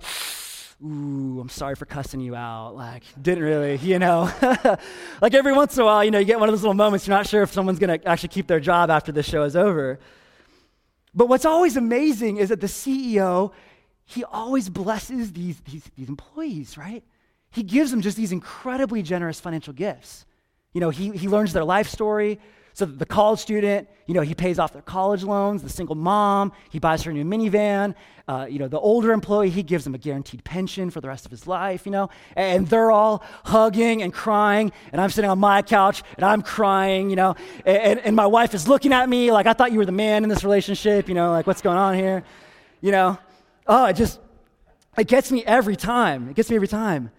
ooh, 0.84 1.40
I'm 1.40 1.50
sorry 1.50 1.76
for 1.76 1.86
cussing 1.86 2.20
you 2.20 2.36
out. 2.36 2.76
Like, 2.76 3.04
didn't 3.20 3.44
really, 3.44 3.78
you 3.78 4.00
know. 4.00 4.32
like 5.22 5.34
every 5.34 5.54
once 5.54 5.76
in 5.76 5.82
a 5.82 5.86
while, 5.86 6.04
you 6.04 6.12
know, 6.12 6.20
you 6.20 6.26
get 6.26 6.40
one 6.40 6.50
of 6.50 6.54
those 6.54 6.62
little 6.62 6.76
moments, 6.76 7.08
you're 7.08 7.18
not 7.18 7.28
sure 7.28 7.42
if 7.44 7.52
someone's 7.52 7.80
to 7.80 8.08
actually 8.08 8.30
keep 8.30 8.48
their 8.48 8.60
job 8.60 8.90
after 8.90 9.12
the 9.12 9.24
show 9.24 9.44
is 9.44 9.56
over. 9.56 10.00
But 11.14 11.30
what's 11.30 11.46
always 11.46 11.78
amazing 11.78 12.38
is 12.38 12.50
that 12.50 12.62
the 12.62 12.68
CEO, 12.68 13.52
he 14.06 14.24
always 14.24 14.70
blesses 14.70 15.34
these, 15.34 15.60
these, 15.62 15.84
these 15.96 16.10
employees, 16.10 16.78
right? 16.78 17.04
He 17.50 17.64
gives 17.64 17.90
them 17.90 18.02
just 18.02 18.18
these 18.18 18.32
incredibly 18.32 19.02
generous 19.02 19.40
financial 19.40 19.74
gifts. 19.74 20.26
You 20.74 20.82
know, 20.82 20.92
he, 20.92 21.10
he 21.12 21.28
learns 21.28 21.54
their 21.54 21.64
life 21.64 21.90
story, 21.90 22.40
so 22.78 22.86
the 22.86 23.08
college 23.08 23.40
student, 23.40 23.90
you 24.06 24.14
know, 24.14 24.22
he 24.22 24.36
pays 24.36 24.60
off 24.60 24.72
their 24.72 24.84
college 24.84 25.24
loans. 25.24 25.64
The 25.64 25.70
single 25.70 25.96
mom, 25.96 26.52
he 26.70 26.78
buys 26.78 27.02
her 27.02 27.10
a 27.10 27.14
new 27.16 27.26
minivan. 27.26 27.96
Uh, 28.28 28.46
you 28.48 28.60
know, 28.60 28.68
the 28.68 28.80
older 28.80 29.14
employee, 29.14 29.50
he 29.50 29.64
gives 29.64 29.84
them 29.84 29.96
a 29.96 29.98
guaranteed 29.98 30.44
pension 30.44 30.92
for 30.92 31.02
the 31.02 31.08
rest 31.08 31.26
of 31.26 31.32
his 31.32 31.48
life, 31.48 31.88
you 31.88 31.92
know. 31.92 32.12
And 32.36 32.68
they're 32.68 32.92
all 32.92 33.24
hugging 33.46 34.04
and 34.04 34.14
crying. 34.14 34.72
And 34.92 35.02
I'm 35.02 35.10
sitting 35.10 35.28
on 35.28 35.40
my 35.40 35.64
couch 35.64 36.04
and 36.18 36.24
I'm 36.24 36.44
crying, 36.44 37.10
you 37.10 37.16
know. 37.16 37.36
And, 37.66 38.00
and 38.00 38.16
my 38.16 38.28
wife 38.28 38.54
is 38.54 38.68
looking 38.68 38.94
at 38.94 39.10
me 39.10 39.32
like, 39.32 39.48
I 39.48 39.54
thought 39.54 39.72
you 39.72 39.80
were 39.80 39.86
the 39.88 39.92
man 39.92 40.22
in 40.22 40.30
this 40.30 40.44
relationship, 40.44 41.10
you 41.10 41.16
know, 41.16 41.32
like, 41.32 41.48
what's 41.48 41.64
going 41.64 41.78
on 41.78 41.96
here? 41.96 42.24
You 42.82 42.92
know. 42.92 43.18
Oh, 43.66 43.86
it 43.86 43.96
just, 43.96 44.20
it 45.00 45.08
gets 45.08 45.32
me 45.32 45.44
every 45.46 45.76
time. 45.76 46.30
It 46.30 46.36
gets 46.36 46.52
me 46.52 46.58
every 46.58 46.68
time. 46.68 47.10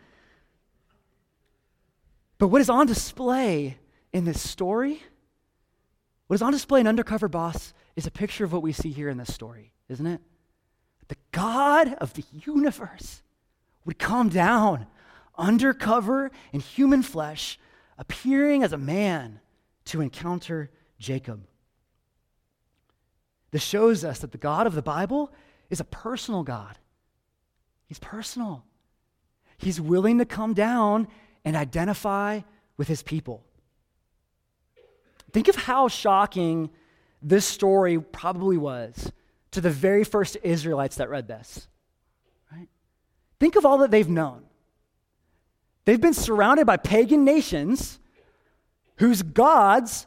But 2.38 2.47
what 2.47 2.61
is 2.61 2.71
on 2.71 2.87
display 2.87 3.77
in 4.12 4.25
this 4.25 4.40
story 4.40 5.03
what 6.29 6.35
is 6.35 6.43
on 6.43 6.53
display 6.53 6.81
in 6.81 6.87
Undercover 6.87 7.29
Boss 7.29 7.75
is 7.97 8.07
a 8.07 8.11
picture 8.11 8.45
of 8.45 8.53
what 8.53 8.62
we 8.62 8.73
see 8.73 8.91
here 8.91 9.09
in 9.09 9.19
this 9.19 9.35
story, 9.35 9.73
isn't 9.88 10.07
it? 10.07 10.21
The 11.09 11.17
God 11.33 11.95
of 11.95 12.14
the 12.14 12.25
universe 12.33 13.23
would 13.85 13.99
come 13.99 14.29
down 14.29 14.87
undercover 15.38 16.31
in 16.53 16.61
human 16.61 17.03
flesh, 17.03 17.59
appearing 17.97 18.62
as 18.62 18.73
a 18.73 18.79
man 18.79 19.41
to 19.87 20.01
encounter 20.01 20.71
Jacob. 20.99 21.47
This 23.51 23.62
shows 23.62 24.05
us 24.05 24.19
that 24.19 24.33
the 24.33 24.38
God 24.38 24.67
of 24.67 24.75
the 24.75 24.83
Bible 24.83 25.33
is 25.71 25.81
a 25.81 25.85
personal 25.85 26.43
God. 26.43 26.79
He's 27.87 27.99
personal. 27.99 28.64
He's 29.57 29.81
willing 29.81 30.19
to 30.19 30.27
come 30.27 30.53
down 30.53 31.09
and 31.45 31.57
identify 31.57 32.41
with 32.77 32.88
his 32.88 33.03
people. 33.03 33.45
Think 35.33 35.49
of 35.49 35.57
how 35.57 35.88
shocking 35.88 36.71
this 37.23 37.45
story 37.45 38.01
probably 38.01 38.57
was 38.57 39.12
to 39.51 39.61
the 39.61 39.71
very 39.71 40.05
first 40.05 40.37
Israelites 40.43 40.97
that 40.97 41.09
read 41.09 41.29
this. 41.29 41.69
Right? 42.53 42.69
Think 43.41 43.57
of 43.57 43.67
all 43.67 43.79
that 43.79 43.91
they've 43.91 44.09
known. 44.09 44.45
They've 45.85 46.01
been 46.01 46.14
surrounded 46.14 46.67
by 46.67 46.77
pagan 46.77 47.25
nations 47.25 47.99
whose 48.97 49.23
gods 49.23 50.07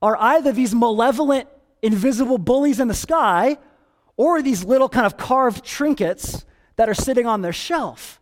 are 0.00 0.16
either 0.16 0.52
these 0.52 0.74
malevolent, 0.74 1.48
invisible 1.82 2.38
bullies 2.38 2.80
in 2.80 2.88
the 2.88 2.94
sky 2.94 3.58
or 4.16 4.42
these 4.42 4.64
little 4.64 4.88
kind 4.88 5.06
of 5.06 5.16
carved 5.16 5.64
trinkets 5.64 6.44
that 6.76 6.88
are 6.88 6.94
sitting 6.94 7.26
on 7.26 7.42
their 7.42 7.52
shelf. 7.52 8.20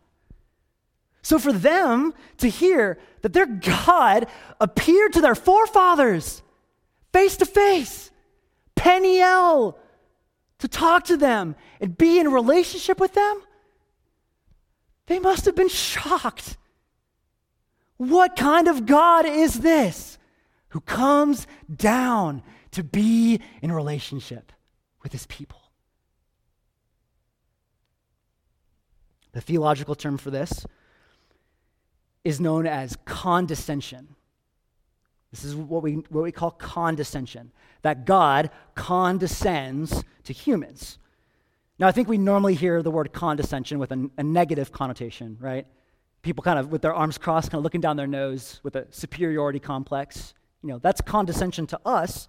So, 1.21 1.39
for 1.39 1.51
them 1.51 2.13
to 2.37 2.47
hear 2.49 2.99
that 3.21 3.33
their 3.33 3.45
God 3.45 4.27
appeared 4.61 5.13
to 5.13 5.21
their 5.21 5.35
forefathers 5.35 6.41
face 7.11 7.37
to 7.37 7.45
face, 7.45 8.11
Peniel, 8.75 9.77
to 10.59 10.67
talk 10.67 11.05
to 11.05 11.17
them 11.17 11.55
and 11.81 11.97
be 11.97 12.19
in 12.19 12.31
relationship 12.31 12.99
with 12.99 13.13
them, 13.13 13.41
they 15.07 15.19
must 15.19 15.45
have 15.45 15.55
been 15.55 15.69
shocked. 15.69 16.57
What 17.97 18.35
kind 18.35 18.67
of 18.67 18.85
God 18.85 19.25
is 19.25 19.59
this 19.61 20.17
who 20.69 20.81
comes 20.81 21.47
down 21.73 22.43
to 22.71 22.83
be 22.83 23.41
in 23.61 23.71
relationship 23.71 24.51
with 25.01 25.11
his 25.11 25.25
people? 25.25 25.61
The 29.31 29.41
theological 29.41 29.95
term 29.95 30.17
for 30.17 30.29
this 30.29 30.65
is 32.27 32.41
known 32.41 32.67
as 32.67 32.97
condescension. 33.05 34.05
This 35.31 35.45
is 35.45 35.55
what 35.55 35.81
we, 35.81 35.93
what 36.09 36.25
we 36.25 36.33
call 36.33 36.51
condescension, 36.51 37.53
that 37.83 38.05
God 38.05 38.49
condescends 38.75 40.03
to 40.25 40.33
humans. 40.33 40.97
Now, 41.79 41.87
I 41.87 41.93
think 41.93 42.09
we 42.09 42.17
normally 42.17 42.53
hear 42.53 42.83
the 42.83 42.91
word 42.91 43.13
condescension 43.13 43.79
with 43.79 43.93
a, 43.93 44.09
a, 44.17 44.23
negative 44.23 44.73
connotation, 44.73 45.37
right? 45.39 45.67
People 46.21 46.43
kind 46.43 46.59
of 46.59 46.69
with 46.69 46.81
their 46.81 46.93
arms 46.93 47.17
crossed, 47.17 47.49
kind 47.49 47.59
of 47.59 47.63
looking 47.63 47.79
down 47.79 47.95
their 47.95 48.07
nose 48.07 48.59
with 48.61 48.75
a 48.75 48.87
superiority 48.89 49.59
complex. 49.59 50.33
You 50.63 50.69
know, 50.69 50.79
that's 50.79 50.99
condescension 50.99 51.65
to 51.67 51.79
us. 51.85 52.27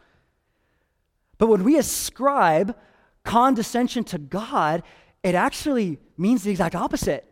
But 1.38 1.48
when 1.48 1.64
we 1.64 1.76
ascribe 1.76 2.76
condescension 3.24 4.04
to 4.04 4.18
God, 4.18 4.84
it 5.24 5.34
actually 5.34 5.98
means 6.16 6.44
the 6.44 6.52
exact 6.52 6.76
opposite 6.76 7.24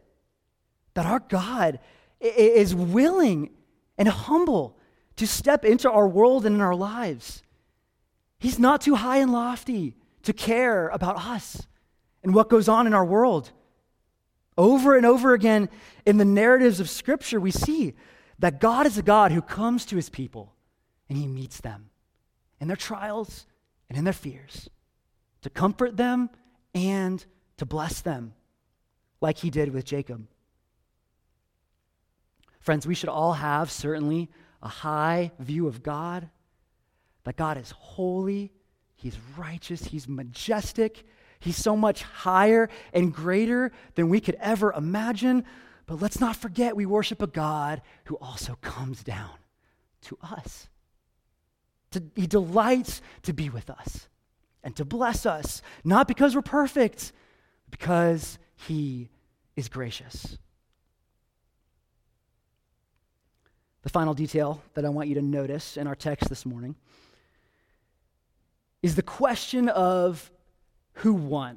that 0.94 1.06
our 1.06 1.20
God 1.20 1.78
is 2.26 2.74
willing 2.74 3.50
and 3.98 4.08
humble 4.08 4.78
to 5.16 5.26
step 5.26 5.64
into 5.64 5.90
our 5.90 6.06
world 6.06 6.44
and 6.46 6.54
in 6.54 6.60
our 6.60 6.74
lives. 6.74 7.42
He's 8.38 8.58
not 8.58 8.80
too 8.80 8.94
high 8.94 9.18
and 9.18 9.32
lofty 9.32 9.96
to 10.22 10.32
care 10.32 10.88
about 10.88 11.16
us 11.16 11.66
and 12.22 12.34
what 12.34 12.50
goes 12.50 12.68
on 12.68 12.86
in 12.86 12.94
our 12.94 13.04
world. 13.04 13.50
Over 14.58 14.96
and 14.96 15.06
over 15.06 15.32
again 15.32 15.68
in 16.04 16.18
the 16.18 16.24
narratives 16.24 16.80
of 16.80 16.90
Scripture, 16.90 17.40
we 17.40 17.50
see 17.50 17.94
that 18.38 18.60
God 18.60 18.86
is 18.86 18.98
a 18.98 19.02
God 19.02 19.32
who 19.32 19.42
comes 19.42 19.86
to 19.86 19.96
his 19.96 20.10
people 20.10 20.54
and 21.08 21.16
he 21.16 21.26
meets 21.26 21.60
them 21.60 21.90
in 22.60 22.68
their 22.68 22.76
trials 22.76 23.46
and 23.88 23.96
in 23.96 24.04
their 24.04 24.12
fears 24.12 24.68
to 25.42 25.50
comfort 25.50 25.96
them 25.96 26.28
and 26.74 27.24
to 27.56 27.64
bless 27.64 28.00
them, 28.00 28.34
like 29.20 29.38
he 29.38 29.48
did 29.48 29.72
with 29.72 29.84
Jacob. 29.84 30.26
Friends, 32.66 32.84
we 32.84 32.96
should 32.96 33.08
all 33.08 33.34
have 33.34 33.70
certainly 33.70 34.28
a 34.60 34.66
high 34.66 35.30
view 35.38 35.68
of 35.68 35.84
God, 35.84 36.28
that 37.22 37.36
God 37.36 37.58
is 37.58 37.70
holy, 37.70 38.52
He's 38.96 39.16
righteous, 39.38 39.84
He's 39.84 40.08
majestic, 40.08 41.06
He's 41.38 41.56
so 41.56 41.76
much 41.76 42.02
higher 42.02 42.68
and 42.92 43.14
greater 43.14 43.70
than 43.94 44.08
we 44.08 44.20
could 44.20 44.34
ever 44.40 44.72
imagine. 44.72 45.44
But 45.86 46.02
let's 46.02 46.18
not 46.18 46.34
forget 46.34 46.74
we 46.74 46.86
worship 46.86 47.22
a 47.22 47.28
God 47.28 47.82
who 48.06 48.16
also 48.16 48.58
comes 48.62 49.04
down 49.04 49.38
to 50.02 50.18
us. 50.20 50.66
To, 51.92 52.02
he 52.16 52.26
delights 52.26 53.00
to 53.22 53.32
be 53.32 53.48
with 53.48 53.70
us 53.70 54.08
and 54.64 54.74
to 54.74 54.84
bless 54.84 55.24
us, 55.24 55.62
not 55.84 56.08
because 56.08 56.34
we're 56.34 56.42
perfect, 56.42 57.12
because 57.70 58.40
He 58.56 59.08
is 59.54 59.68
gracious. 59.68 60.36
The 63.86 63.90
final 63.90 64.14
detail 64.14 64.60
that 64.74 64.84
I 64.84 64.88
want 64.88 65.08
you 65.08 65.14
to 65.14 65.22
notice 65.22 65.76
in 65.76 65.86
our 65.86 65.94
text 65.94 66.28
this 66.28 66.44
morning 66.44 66.74
is 68.82 68.96
the 68.96 69.02
question 69.02 69.68
of 69.68 70.28
who 70.94 71.14
won. 71.14 71.56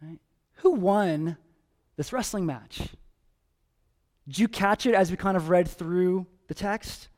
Right? 0.00 0.20
Who 0.58 0.70
won 0.70 1.38
this 1.96 2.12
wrestling 2.12 2.46
match? 2.46 2.82
Did 4.28 4.38
you 4.38 4.46
catch 4.46 4.86
it 4.86 4.94
as 4.94 5.10
we 5.10 5.16
kind 5.16 5.36
of 5.36 5.48
read 5.48 5.66
through 5.66 6.28
the 6.46 6.54
text? 6.54 7.08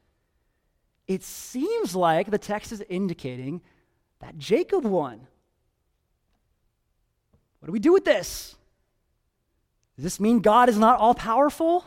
It 1.07 1.23
seems 1.23 1.94
like 1.94 2.31
the 2.31 2.38
text 2.38 2.73
is 2.73 2.83
indicating 2.88 3.61
that 4.20 4.38
Jacob 4.38 4.87
won. 4.87 5.27
What 7.59 7.66
do 7.66 7.73
we 7.73 7.81
do 7.81 7.92
with 7.92 8.07
this? 8.07 8.57
Does 9.97 10.05
this 10.05 10.20
mean 10.20 10.40
God 10.40 10.70
is 10.70 10.79
not 10.79 11.01
all 11.01 11.14
powerful? 11.14 11.85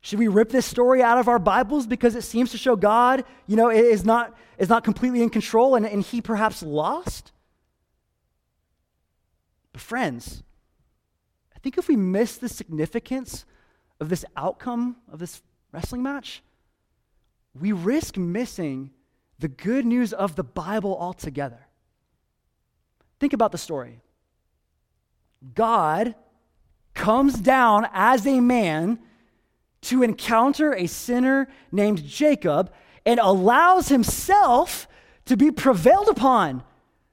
Should 0.00 0.18
we 0.18 0.28
rip 0.28 0.50
this 0.50 0.66
story 0.66 1.02
out 1.02 1.18
of 1.18 1.28
our 1.28 1.38
Bibles 1.38 1.86
because 1.86 2.14
it 2.14 2.22
seems 2.22 2.50
to 2.52 2.58
show 2.58 2.76
God, 2.76 3.24
you 3.46 3.56
know, 3.56 3.70
is 3.70 4.04
not, 4.04 4.36
is 4.56 4.68
not 4.68 4.84
completely 4.84 5.22
in 5.22 5.30
control 5.30 5.74
and, 5.74 5.84
and 5.84 6.02
he 6.02 6.20
perhaps 6.20 6.62
lost? 6.62 7.32
But, 9.72 9.80
friends, 9.80 10.42
I 11.54 11.58
think 11.58 11.78
if 11.78 11.88
we 11.88 11.96
miss 11.96 12.36
the 12.36 12.48
significance 12.48 13.44
of 14.00 14.08
this 14.08 14.24
outcome 14.36 14.96
of 15.12 15.18
this 15.18 15.42
wrestling 15.72 16.02
match, 16.02 16.42
we 17.52 17.72
risk 17.72 18.16
missing 18.16 18.90
the 19.40 19.48
good 19.48 19.84
news 19.84 20.12
of 20.12 20.36
the 20.36 20.44
Bible 20.44 20.96
altogether. 20.96 21.66
Think 23.18 23.32
about 23.32 23.52
the 23.52 23.58
story 23.58 24.00
God 25.54 26.14
comes 26.94 27.34
down 27.34 27.88
as 27.92 28.26
a 28.26 28.40
man 28.40 28.98
to 29.82 30.02
encounter 30.02 30.74
a 30.74 30.86
sinner 30.86 31.48
named 31.70 32.04
Jacob 32.04 32.72
and 33.06 33.20
allows 33.20 33.88
himself 33.88 34.88
to 35.24 35.36
be 35.36 35.50
prevailed 35.50 36.08
upon 36.08 36.62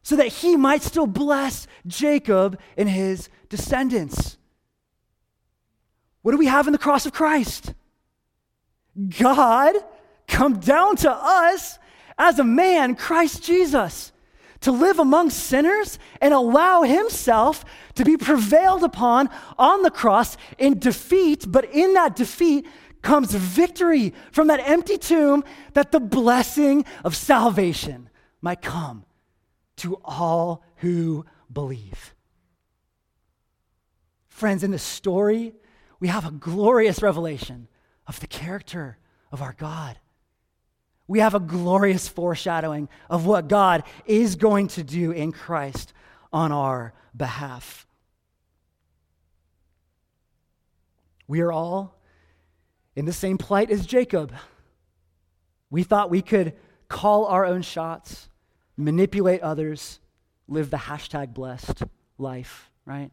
so 0.04 0.16
that 0.16 0.28
he 0.28 0.56
might 0.56 0.82
still 0.82 1.08
bless 1.08 1.68
Jacob 1.88 2.60
and 2.78 2.90
his 2.90 3.30
descendants. 3.50 4.38
What 6.22 6.32
do 6.32 6.38
we 6.38 6.48
have 6.48 6.68
in 6.68 6.74
the 6.74 6.80
cross 6.80 7.06
of 7.06 7.14
Christ? 7.14 7.74
God 9.20 9.76
come 10.28 10.60
down 10.60 10.96
to 10.98 11.12
us 11.12 11.78
as 12.18 12.40
a 12.40 12.44
man, 12.44 12.96
Christ 12.96 13.44
Jesus, 13.44 14.12
to 14.62 14.72
live 14.72 15.00
among 15.00 15.30
sinners 15.30 16.00
and 16.22 16.34
allow 16.34 16.84
himself 16.84 17.66
to 17.96 18.04
be 18.04 18.18
prevailed 18.18 18.84
upon 18.84 19.30
on 19.58 19.84
the 19.84 19.92
cross 19.92 20.38
in 20.58 20.80
defeat, 20.80 21.46
but 21.48 21.66
in 21.74 21.94
that 21.94 22.16
defeat 22.16 22.66
comes 23.02 23.34
victory 23.34 24.14
from 24.32 24.48
that 24.48 24.68
empty 24.68 24.98
tomb 24.98 25.44
that 25.74 25.92
the 25.92 26.00
blessing 26.00 26.84
of 27.04 27.16
salvation 27.16 28.10
might 28.42 28.62
come 28.62 29.06
to 29.78 30.00
all 30.04 30.64
who 30.78 31.26
believe. 31.52 32.16
Friends, 34.28 34.64
in 34.64 34.72
this 34.72 34.84
story, 34.84 35.54
we 36.00 36.08
have 36.08 36.26
a 36.26 36.32
glorious 36.32 37.02
revelation 37.02 37.68
of 38.08 38.20
the 38.20 38.28
character 38.28 38.98
of 39.32 39.42
our 39.42 39.54
God. 39.54 39.98
We 41.08 41.20
have 41.20 41.36
a 41.36 41.40
glorious 41.40 42.08
foreshadowing 42.08 42.90
of 43.10 43.26
what 43.26 43.48
God 43.48 43.84
is 44.06 44.36
going 44.36 44.70
to 44.70 44.84
do 44.84 45.12
in 45.12 45.32
Christ 45.32 45.94
on 46.34 46.52
our 46.52 46.94
behalf. 47.16 47.86
We 51.28 51.42
are 51.42 51.52
all 51.52 52.00
in 52.96 53.06
the 53.06 53.14
same 53.14 53.38
plight 53.38 53.70
as 53.72 53.86
Jacob. 53.86 54.34
We 55.70 55.84
thought 55.84 56.10
we 56.10 56.22
could 56.22 56.54
call 56.88 57.26
our 57.26 57.46
own 57.46 57.62
shots, 57.62 58.30
manipulate 58.78 59.42
others, 59.42 60.00
live 60.48 60.70
the 60.70 60.78
hashtag 60.78 61.34
blessed 61.34 61.84
life, 62.18 62.70
right? 62.86 63.12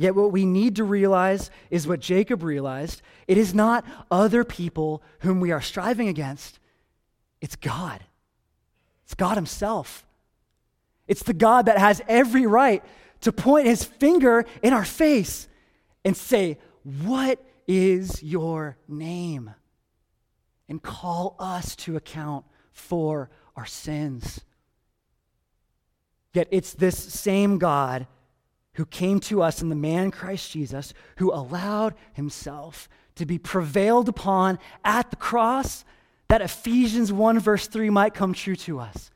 Yet, 0.00 0.14
what 0.14 0.32
we 0.32 0.46
need 0.46 0.76
to 0.76 0.84
realize 0.84 1.50
is 1.68 1.86
what 1.86 2.00
Jacob 2.00 2.42
realized 2.42 3.02
it 3.28 3.36
is 3.36 3.52
not 3.52 3.84
other 4.10 4.44
people 4.44 5.02
whom 5.18 5.40
we 5.40 5.52
are 5.52 5.60
striving 5.60 6.08
against, 6.08 6.58
it's 7.42 7.54
God. 7.54 8.02
It's 9.04 9.14
God 9.14 9.36
Himself. 9.36 10.06
It's 11.06 11.22
the 11.22 11.34
God 11.34 11.66
that 11.66 11.76
has 11.76 12.00
every 12.08 12.46
right 12.46 12.82
to 13.20 13.30
point 13.30 13.66
His 13.66 13.84
finger 13.84 14.46
in 14.62 14.72
our 14.72 14.86
face 14.86 15.48
and 16.02 16.16
say, 16.16 16.56
What 16.82 17.38
is 17.68 18.22
your 18.22 18.78
name? 18.88 19.50
And 20.66 20.82
call 20.82 21.36
us 21.38 21.76
to 21.76 21.96
account 21.96 22.46
for 22.72 23.28
our 23.54 23.66
sins. 23.66 24.40
Yet 26.32 26.48
it's 26.50 26.72
this 26.72 26.96
same 26.96 27.58
God 27.58 28.06
who 28.80 28.86
came 28.86 29.20
to 29.20 29.42
us 29.42 29.60
in 29.60 29.68
the 29.68 29.74
man 29.74 30.10
Christ 30.10 30.52
Jesus, 30.52 30.94
who 31.18 31.30
allowed 31.34 31.94
himself 32.14 32.88
to 33.16 33.26
be 33.26 33.36
prevailed 33.36 34.08
upon 34.08 34.58
at 34.82 35.10
the 35.10 35.16
cross, 35.16 35.84
that 36.28 36.40
Ephesians 36.40 37.12
1, 37.12 37.40
verse 37.40 37.66
3 37.66 37.90
might 37.90 38.14
come 38.14 38.32
true 38.32 38.56
to 38.56 38.80
us. 38.80 39.10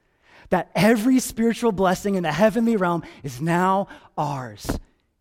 That 0.51 0.71
every 0.75 1.19
spiritual 1.19 1.73
blessing 1.73 2.15
in 2.15 2.25
the 2.25 2.31
heavenly 2.31 2.77
realm 2.77 3.05
is 3.23 3.41
now 3.41 3.89
ours 4.19 4.67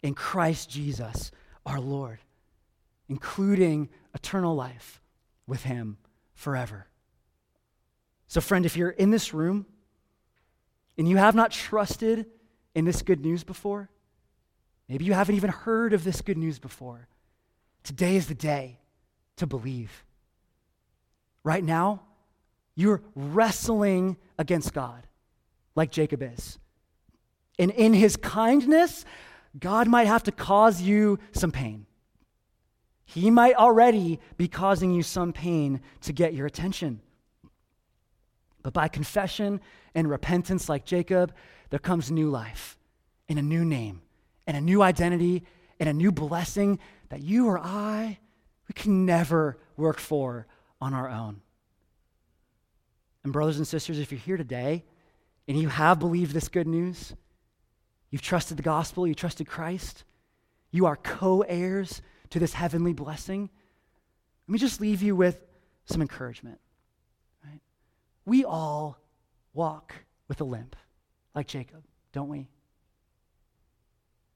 in 0.02 0.14
Christ 0.14 0.70
Jesus, 0.70 1.32
our 1.66 1.80
Lord, 1.80 2.20
including 3.08 3.88
eternal 4.14 4.56
life 4.56 5.02
with 5.48 5.64
him 5.64 5.96
forever. 6.34 6.88
So, 8.28 8.42
friend, 8.42 8.66
if 8.66 8.76
you're 8.76 8.90
in 8.90 9.10
this 9.10 9.34
room 9.34 9.68
and 10.98 11.08
you 11.08 11.16
have 11.16 11.34
not 11.34 11.52
trusted 11.52 12.26
in 12.76 12.84
this 12.84 13.02
good 13.02 13.22
news 13.22 13.46
before, 13.46 13.90
Maybe 14.94 15.06
you 15.06 15.14
haven't 15.14 15.34
even 15.34 15.50
heard 15.50 15.94
of 15.94 16.04
this 16.04 16.22
good 16.22 16.38
news 16.38 16.60
before. 16.60 17.08
Today 17.82 18.16
is 18.16 18.28
the 18.28 18.36
day 18.36 18.78
to 19.38 19.48
believe. 19.48 20.04
Right 21.44 21.64
now, 21.64 22.04
you're 22.76 23.02
wrestling 23.16 24.18
against 24.38 24.72
God, 24.72 25.08
like 25.74 25.90
Jacob 25.90 26.22
is. 26.22 26.60
And 27.58 27.72
in 27.72 27.96
his 27.96 28.16
kindness, 28.18 29.04
God 29.60 29.88
might 29.88 30.06
have 30.06 30.22
to 30.26 30.32
cause 30.32 30.80
you 30.80 31.18
some 31.32 31.52
pain. 31.52 31.88
He 33.04 33.32
might 33.32 33.56
already 33.56 34.20
be 34.38 34.48
causing 34.48 34.94
you 34.94 35.02
some 35.02 35.34
pain 35.34 35.82
to 36.02 36.14
get 36.14 36.36
your 36.36 36.46
attention. 36.46 37.02
But 38.62 38.74
by 38.74 38.90
confession 38.90 39.60
and 39.96 40.08
repentance, 40.08 40.70
like 40.70 40.86
Jacob, 40.86 41.34
there 41.72 41.80
comes 41.80 42.12
new 42.12 42.30
life 42.30 42.78
and 43.28 43.40
a 43.40 43.42
new 43.42 43.66
name 43.66 44.03
and 44.48 44.58
a 44.58 44.62
new 44.62 44.82
identity 44.82 45.44
and 45.80 45.90
a 45.90 45.94
new 45.94 46.12
blessing 46.12 46.80
that 47.10 47.22
you 47.22 47.48
or 47.48 47.60
I, 47.60 48.20
we 48.68 48.74
can 48.74 49.06
never 49.06 49.58
work 49.78 50.00
for 50.00 50.48
on 50.82 50.94
our 50.94 51.10
own. 51.10 51.42
And, 53.24 53.32
brothers 53.32 53.58
and 53.58 53.68
sisters, 53.68 54.00
if 54.00 54.12
you're 54.12 54.20
here 54.20 54.38
today 54.38 54.84
and 55.48 55.58
you 55.58 55.70
have 55.70 56.00
believed 56.00 56.34
this 56.34 56.50
good 56.50 56.68
news, 56.68 57.14
you've 58.10 58.22
trusted 58.22 58.58
the 58.58 58.64
gospel, 58.64 59.08
you 59.08 59.16
trusted 59.16 59.48
Christ, 59.48 60.04
you 60.72 60.86
are 60.86 60.98
co 60.98 61.42
heirs 61.42 62.02
to 62.32 62.40
this 62.40 62.54
heavenly 62.54 62.94
blessing, 62.94 63.50
let 64.48 64.52
me 64.54 64.60
just 64.60 64.82
leave 64.82 65.02
you 65.02 65.16
with 65.16 65.40
some 65.86 66.02
encouragement. 66.02 66.60
Right? 67.46 67.62
We 68.26 68.44
all 68.44 69.00
walk 69.54 69.94
with 70.28 70.42
a 70.42 70.44
limp, 70.44 70.76
like 71.34 71.48
Jacob, 71.48 71.84
don't 72.12 72.28
we? 72.28 72.50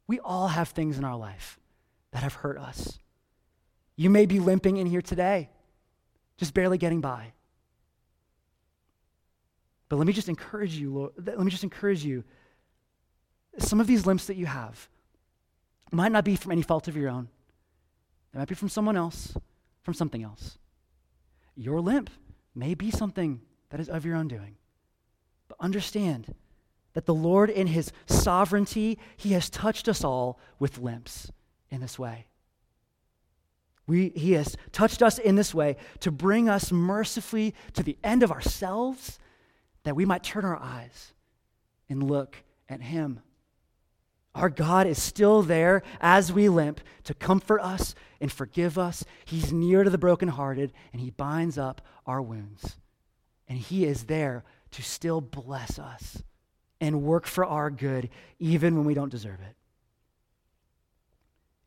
We 0.08 0.20
all 0.20 0.48
have 0.48 0.70
things 0.70 0.98
in 0.98 1.04
our 1.04 1.18
life 1.18 1.60
that 2.12 2.24
have 2.24 2.36
hurt 2.36 2.58
us. 2.58 3.00
You 3.96 4.10
may 4.10 4.26
be 4.26 4.40
limping 4.40 4.78
in 4.78 4.88
here 4.88 5.02
today, 5.02 5.50
just 6.38 6.54
barely 6.54 6.78
getting 6.78 7.02
by. 7.02 7.34
But 9.90 9.98
let 9.98 10.08
me 10.08 10.14
just 10.14 10.30
encourage 10.30 10.76
you, 10.76 10.94
Lord, 10.94 11.12
let 11.18 11.40
me 11.40 11.52
just 11.52 11.64
encourage 11.64 12.04
you. 12.04 12.24
Some 13.58 13.80
of 13.80 13.88
these 13.88 14.06
limps 14.06 14.28
that 14.28 14.36
you 14.36 14.46
have 14.46 14.88
might 15.92 16.12
not 16.12 16.26
be 16.26 16.36
from 16.36 16.52
any 16.52 16.62
fault 16.62 16.88
of 16.88 16.96
your 16.96 17.10
own. 17.10 17.30
They 18.32 18.40
might 18.40 18.50
be 18.50 18.56
from 18.56 18.70
someone 18.70 18.98
else, 18.98 19.36
from 19.82 19.94
something 19.94 20.24
else. 20.24 20.58
Your 21.56 21.82
limp 21.82 22.10
may 22.54 22.76
be 22.76 22.92
something 22.92 23.42
that 23.70 23.80
is 23.80 23.90
of 23.90 24.06
your 24.06 24.16
own 24.16 24.28
doing. 24.28 24.58
But 25.48 25.58
understand 25.60 26.36
that 26.98 27.06
the 27.06 27.14
Lord, 27.14 27.52
in 27.52 27.68
his 27.68 27.92
sovereignty, 28.08 28.98
he 29.18 29.34
has 29.34 29.52
touched 29.52 29.88
us 29.88 30.04
all 30.04 30.40
with 30.58 30.80
limps 30.80 31.32
in 31.70 31.80
this 31.80 32.00
way. 32.00 32.26
We, 33.86 34.10
he 34.16 34.32
has 34.32 34.58
touched 34.72 35.04
us 35.04 35.20
in 35.20 35.36
this 35.36 35.54
way 35.54 35.78
to 36.00 36.10
bring 36.10 36.50
us 36.50 36.72
mercifully 36.72 37.54
to 37.74 37.84
the 37.84 38.00
end 38.04 38.24
of 38.24 38.32
ourselves 38.32 39.20
that 39.84 39.96
we 39.96 40.06
might 40.06 40.24
turn 40.24 40.44
our 40.44 40.58
eyes 40.58 41.14
and 41.88 42.02
look 42.02 42.38
at 42.68 42.82
him. 42.82 43.20
Our 44.34 44.50
God 44.50 44.88
is 44.88 45.00
still 45.00 45.44
there 45.44 45.84
as 46.02 46.34
we 46.34 46.50
limp 46.50 46.82
to 47.04 47.14
comfort 47.14 47.62
us 47.62 47.94
and 48.20 48.32
forgive 48.32 48.80
us. 48.80 49.06
He's 49.24 49.54
near 49.54 49.84
to 49.84 49.92
the 49.92 50.00
brokenhearted 50.00 50.74
and 50.94 51.00
he 51.00 51.12
binds 51.12 51.60
up 51.60 51.80
our 52.08 52.24
wounds. 52.24 52.78
And 53.48 53.60
he 53.60 53.86
is 53.86 54.06
there 54.06 54.44
to 54.72 54.82
still 54.82 55.22
bless 55.22 55.78
us 55.78 56.24
and 56.80 57.04
work 57.04 57.26
for 57.26 57.46
our 57.46 57.70
good 57.70 58.10
even 58.40 58.76
when 58.76 58.86
we 58.86 58.94
don't 58.94 59.10
deserve 59.10 59.40
it. 59.42 59.56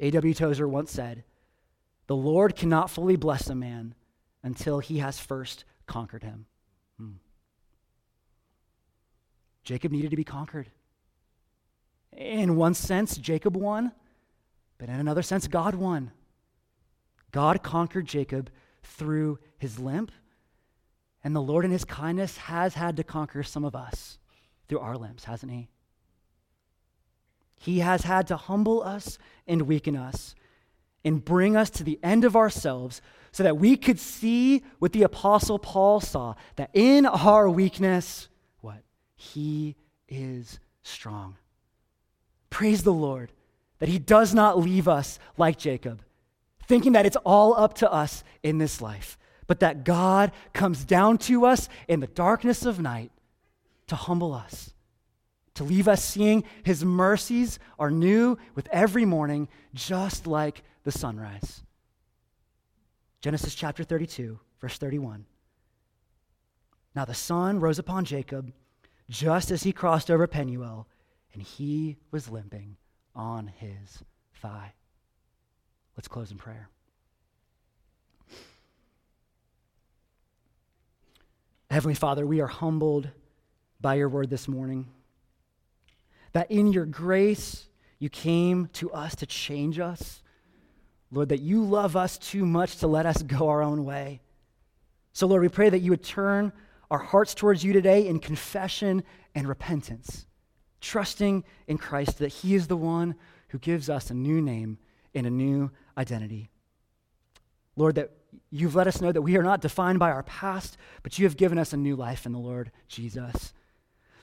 A.W. 0.01 0.35
Tozer 0.35 0.67
once 0.67 0.91
said, 0.91 1.25
The 2.07 2.17
Lord 2.17 2.57
cannot 2.57 2.91
fully 2.91 3.17
bless 3.17 3.49
a 3.49 3.55
man 3.55 3.95
until 4.43 4.79
he 4.79 4.99
has 4.99 5.19
first 5.19 5.65
conquered 5.87 6.23
him. 6.23 6.47
Hmm. 6.99 7.13
Jacob 9.65 9.93
needed 9.93 10.11
to 10.11 10.17
be 10.17 10.25
conquered. 10.25 10.71
In 12.17 12.57
one 12.57 12.75
sense, 12.75 13.17
Jacob 13.17 13.57
won, 13.57 13.93
but 14.79 14.89
in 14.89 14.99
another 14.99 15.23
sense, 15.23 15.47
God 15.47 15.75
won. 15.75 16.13
God 17.31 17.63
conquered 17.63 18.07
Jacob 18.07 18.51
through 18.83 19.39
his 19.59 19.79
limp, 19.79 20.11
and 21.23 21.37
the 21.37 21.43
Lord, 21.43 21.65
in 21.65 21.71
his 21.71 21.85
kindness, 21.85 22.39
has 22.39 22.75
had 22.75 22.97
to 22.97 23.05
conquer 23.05 23.43
some 23.43 23.65
of 23.65 23.77
us 23.77 24.19
through 24.71 24.79
our 24.79 24.97
limbs, 24.97 25.25
hasn't 25.25 25.51
he? 25.51 25.69
He 27.57 27.81
has 27.81 28.05
had 28.05 28.29
to 28.29 28.37
humble 28.37 28.85
us 28.85 29.19
and 29.49 29.63
weaken 29.63 29.97
us 29.97 30.37
and 31.05 31.25
bring 31.25 31.57
us 31.57 31.71
to 31.71 31.83
the 31.83 31.99
end 32.05 32.25
of 32.25 32.37
ourselves 32.37 33.03
so 33.33 33.43
that 33.43 33.59
we 33.59 33.77
could 33.77 33.99
see 33.99 34.63
what 34.79 34.93
the 34.93 35.03
Apostle 35.03 35.59
Paul 35.59 36.01
saw 36.01 36.37
that 36.55 36.71
in 36.73 37.05
our 37.05 37.51
weakness, 37.51 38.29
what? 38.61 38.85
He 39.17 39.75
is 40.09 40.61
strong. 40.85 41.37
Praise 42.49 42.85
the 42.85 42.93
Lord 42.93 43.33
that 43.81 43.89
He 43.89 43.99
does 43.99 44.33
not 44.33 44.57
leave 44.57 44.87
us 44.87 45.19
like 45.37 45.59
Jacob, 45.59 46.01
thinking 46.69 46.93
that 46.93 47.07
it's 47.07 47.17
all 47.25 47.57
up 47.57 47.75
to 47.75 47.91
us 47.91 48.23
in 48.45 48.59
this 48.59 48.81
life, 48.81 49.19
but 49.49 49.59
that 49.61 49.83
God 49.83 50.31
comes 50.53 50.85
down 50.85 51.19
to 51.19 51.45
us 51.45 51.69
in 51.89 51.99
the 51.99 52.07
darkness 52.07 52.65
of 52.65 52.79
night 52.79 53.11
to 53.91 53.97
humble 53.97 54.33
us, 54.33 54.73
to 55.55 55.65
leave 55.65 55.89
us 55.89 56.03
seeing 56.03 56.45
His 56.63 56.85
mercies 56.85 57.59
are 57.77 57.91
new 57.91 58.39
with 58.55 58.69
every 58.71 59.05
morning, 59.05 59.49
just 59.75 60.27
like 60.29 60.63
the 60.85 60.93
sunrise. 60.93 61.63
Genesis 63.21 63.55
chapter 63.55 63.83
32, 63.83 64.39
verse 64.61 64.79
31. 64.79 65.27
Now 66.95 67.05
the 67.05 67.15
sun 67.15 67.59
rose 67.59 67.81
upon 67.81 68.05
Jacob 68.05 68.53
just 69.09 69.51
as 69.51 69.65
he 69.65 69.73
crossed 69.73 70.11
over 70.11 70.27
Penuel 70.29 70.87
and 71.33 71.43
he 71.43 71.97
was 72.13 72.31
limping 72.31 72.77
on 73.15 73.49
his 73.49 74.03
thigh. 74.41 74.73
Let's 75.97 76.09
close 76.09 76.31
in 76.31 76.39
prayer. 76.39 76.69
Heavenly 81.71 81.95
Father, 81.95 82.25
we 82.25 82.41
are 82.41 82.47
humbled 82.47 83.11
by 83.81 83.95
your 83.95 84.09
word 84.09 84.31
this 84.31 84.49
morning. 84.49 84.89
That 86.33 86.51
in 86.51 86.73
your 86.73 86.87
grace, 86.87 87.67
you 87.99 88.09
came 88.09 88.69
to 88.75 88.91
us 88.93 89.17
to 89.17 89.27
change 89.27 89.79
us. 89.79 90.23
Lord, 91.11 91.31
that 91.31 91.41
you 91.41 91.65
love 91.65 91.97
us 91.97 92.19
too 92.19 92.47
much 92.47 92.77
to 92.79 92.87
let 92.87 93.07
us 93.07 93.23
go 93.23 93.49
our 93.49 93.63
own 93.63 93.85
way. 93.85 94.21
So, 95.13 95.27
Lord, 95.27 95.43
we 95.43 95.49
pray 95.49 95.71
that 95.71 95.81
you 95.81 95.91
would 95.91 96.05
turn 96.05 96.53
our 96.91 96.99
hearts 96.99 97.35
towards 97.35 97.65
you 97.65 97.73
today 97.73 98.07
in 98.07 98.21
confession 98.21 99.03
and 99.35 99.49
repentance 99.49 100.27
trusting 100.81 101.45
in 101.67 101.79
Christ 101.79 102.19
that 102.19 102.29
He 102.29 102.55
is 102.55 102.67
the 102.67 102.77
one 102.77 103.15
who 103.49 103.59
gives 103.59 103.89
us 103.91 104.11
a 104.11 104.15
new 104.15 104.41
name 104.41 104.79
and 105.15 105.27
a 105.27 105.31
new 105.31 105.71
identity. 105.97 106.51
Lord, 107.77 107.97
that 107.97 108.11
you've 108.51 108.75
let 108.75 108.87
us 108.87 109.01
know 109.01 109.13
that 109.13 109.23
we 109.23 109.37
are 109.37 109.43
not 109.43 109.61
defined 109.61 109.99
by 109.99 110.11
our 110.11 110.23
past, 110.23 110.77
but 111.03 111.19
you 111.19 111.27
have 111.27 111.37
given 111.37 111.59
us 111.59 111.73
a 111.73 111.77
new 111.77 111.97
life 111.97 112.27
in 112.27 112.33
the 112.33 112.39
Lord 112.39 112.71
Jesus. 112.89 113.53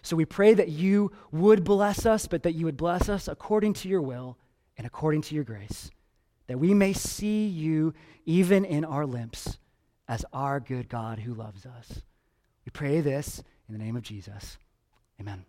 So 0.01 0.15
we 0.15 0.25
pray 0.25 0.53
that 0.53 0.69
you 0.69 1.11
would 1.31 1.63
bless 1.63 2.05
us, 2.05 2.27
but 2.27 2.43
that 2.43 2.55
you 2.55 2.65
would 2.65 2.77
bless 2.77 3.09
us 3.09 3.27
according 3.27 3.73
to 3.73 3.87
your 3.87 4.01
will 4.01 4.37
and 4.77 4.85
according 4.85 5.21
to 5.23 5.35
your 5.35 5.43
grace, 5.43 5.91
that 6.47 6.59
we 6.59 6.73
may 6.73 6.93
see 6.93 7.47
you 7.47 7.93
even 8.25 8.63
in 8.63 8.85
our 8.85 9.05
limps 9.05 9.57
as 10.07 10.23
our 10.31 10.59
good 10.59 10.87
God 10.87 11.19
who 11.19 11.33
loves 11.33 11.65
us. 11.65 12.01
We 12.65 12.69
pray 12.71 13.01
this 13.01 13.43
in 13.67 13.77
the 13.77 13.83
name 13.83 13.95
of 13.95 14.03
Jesus. 14.03 14.57
Amen. 15.19 15.45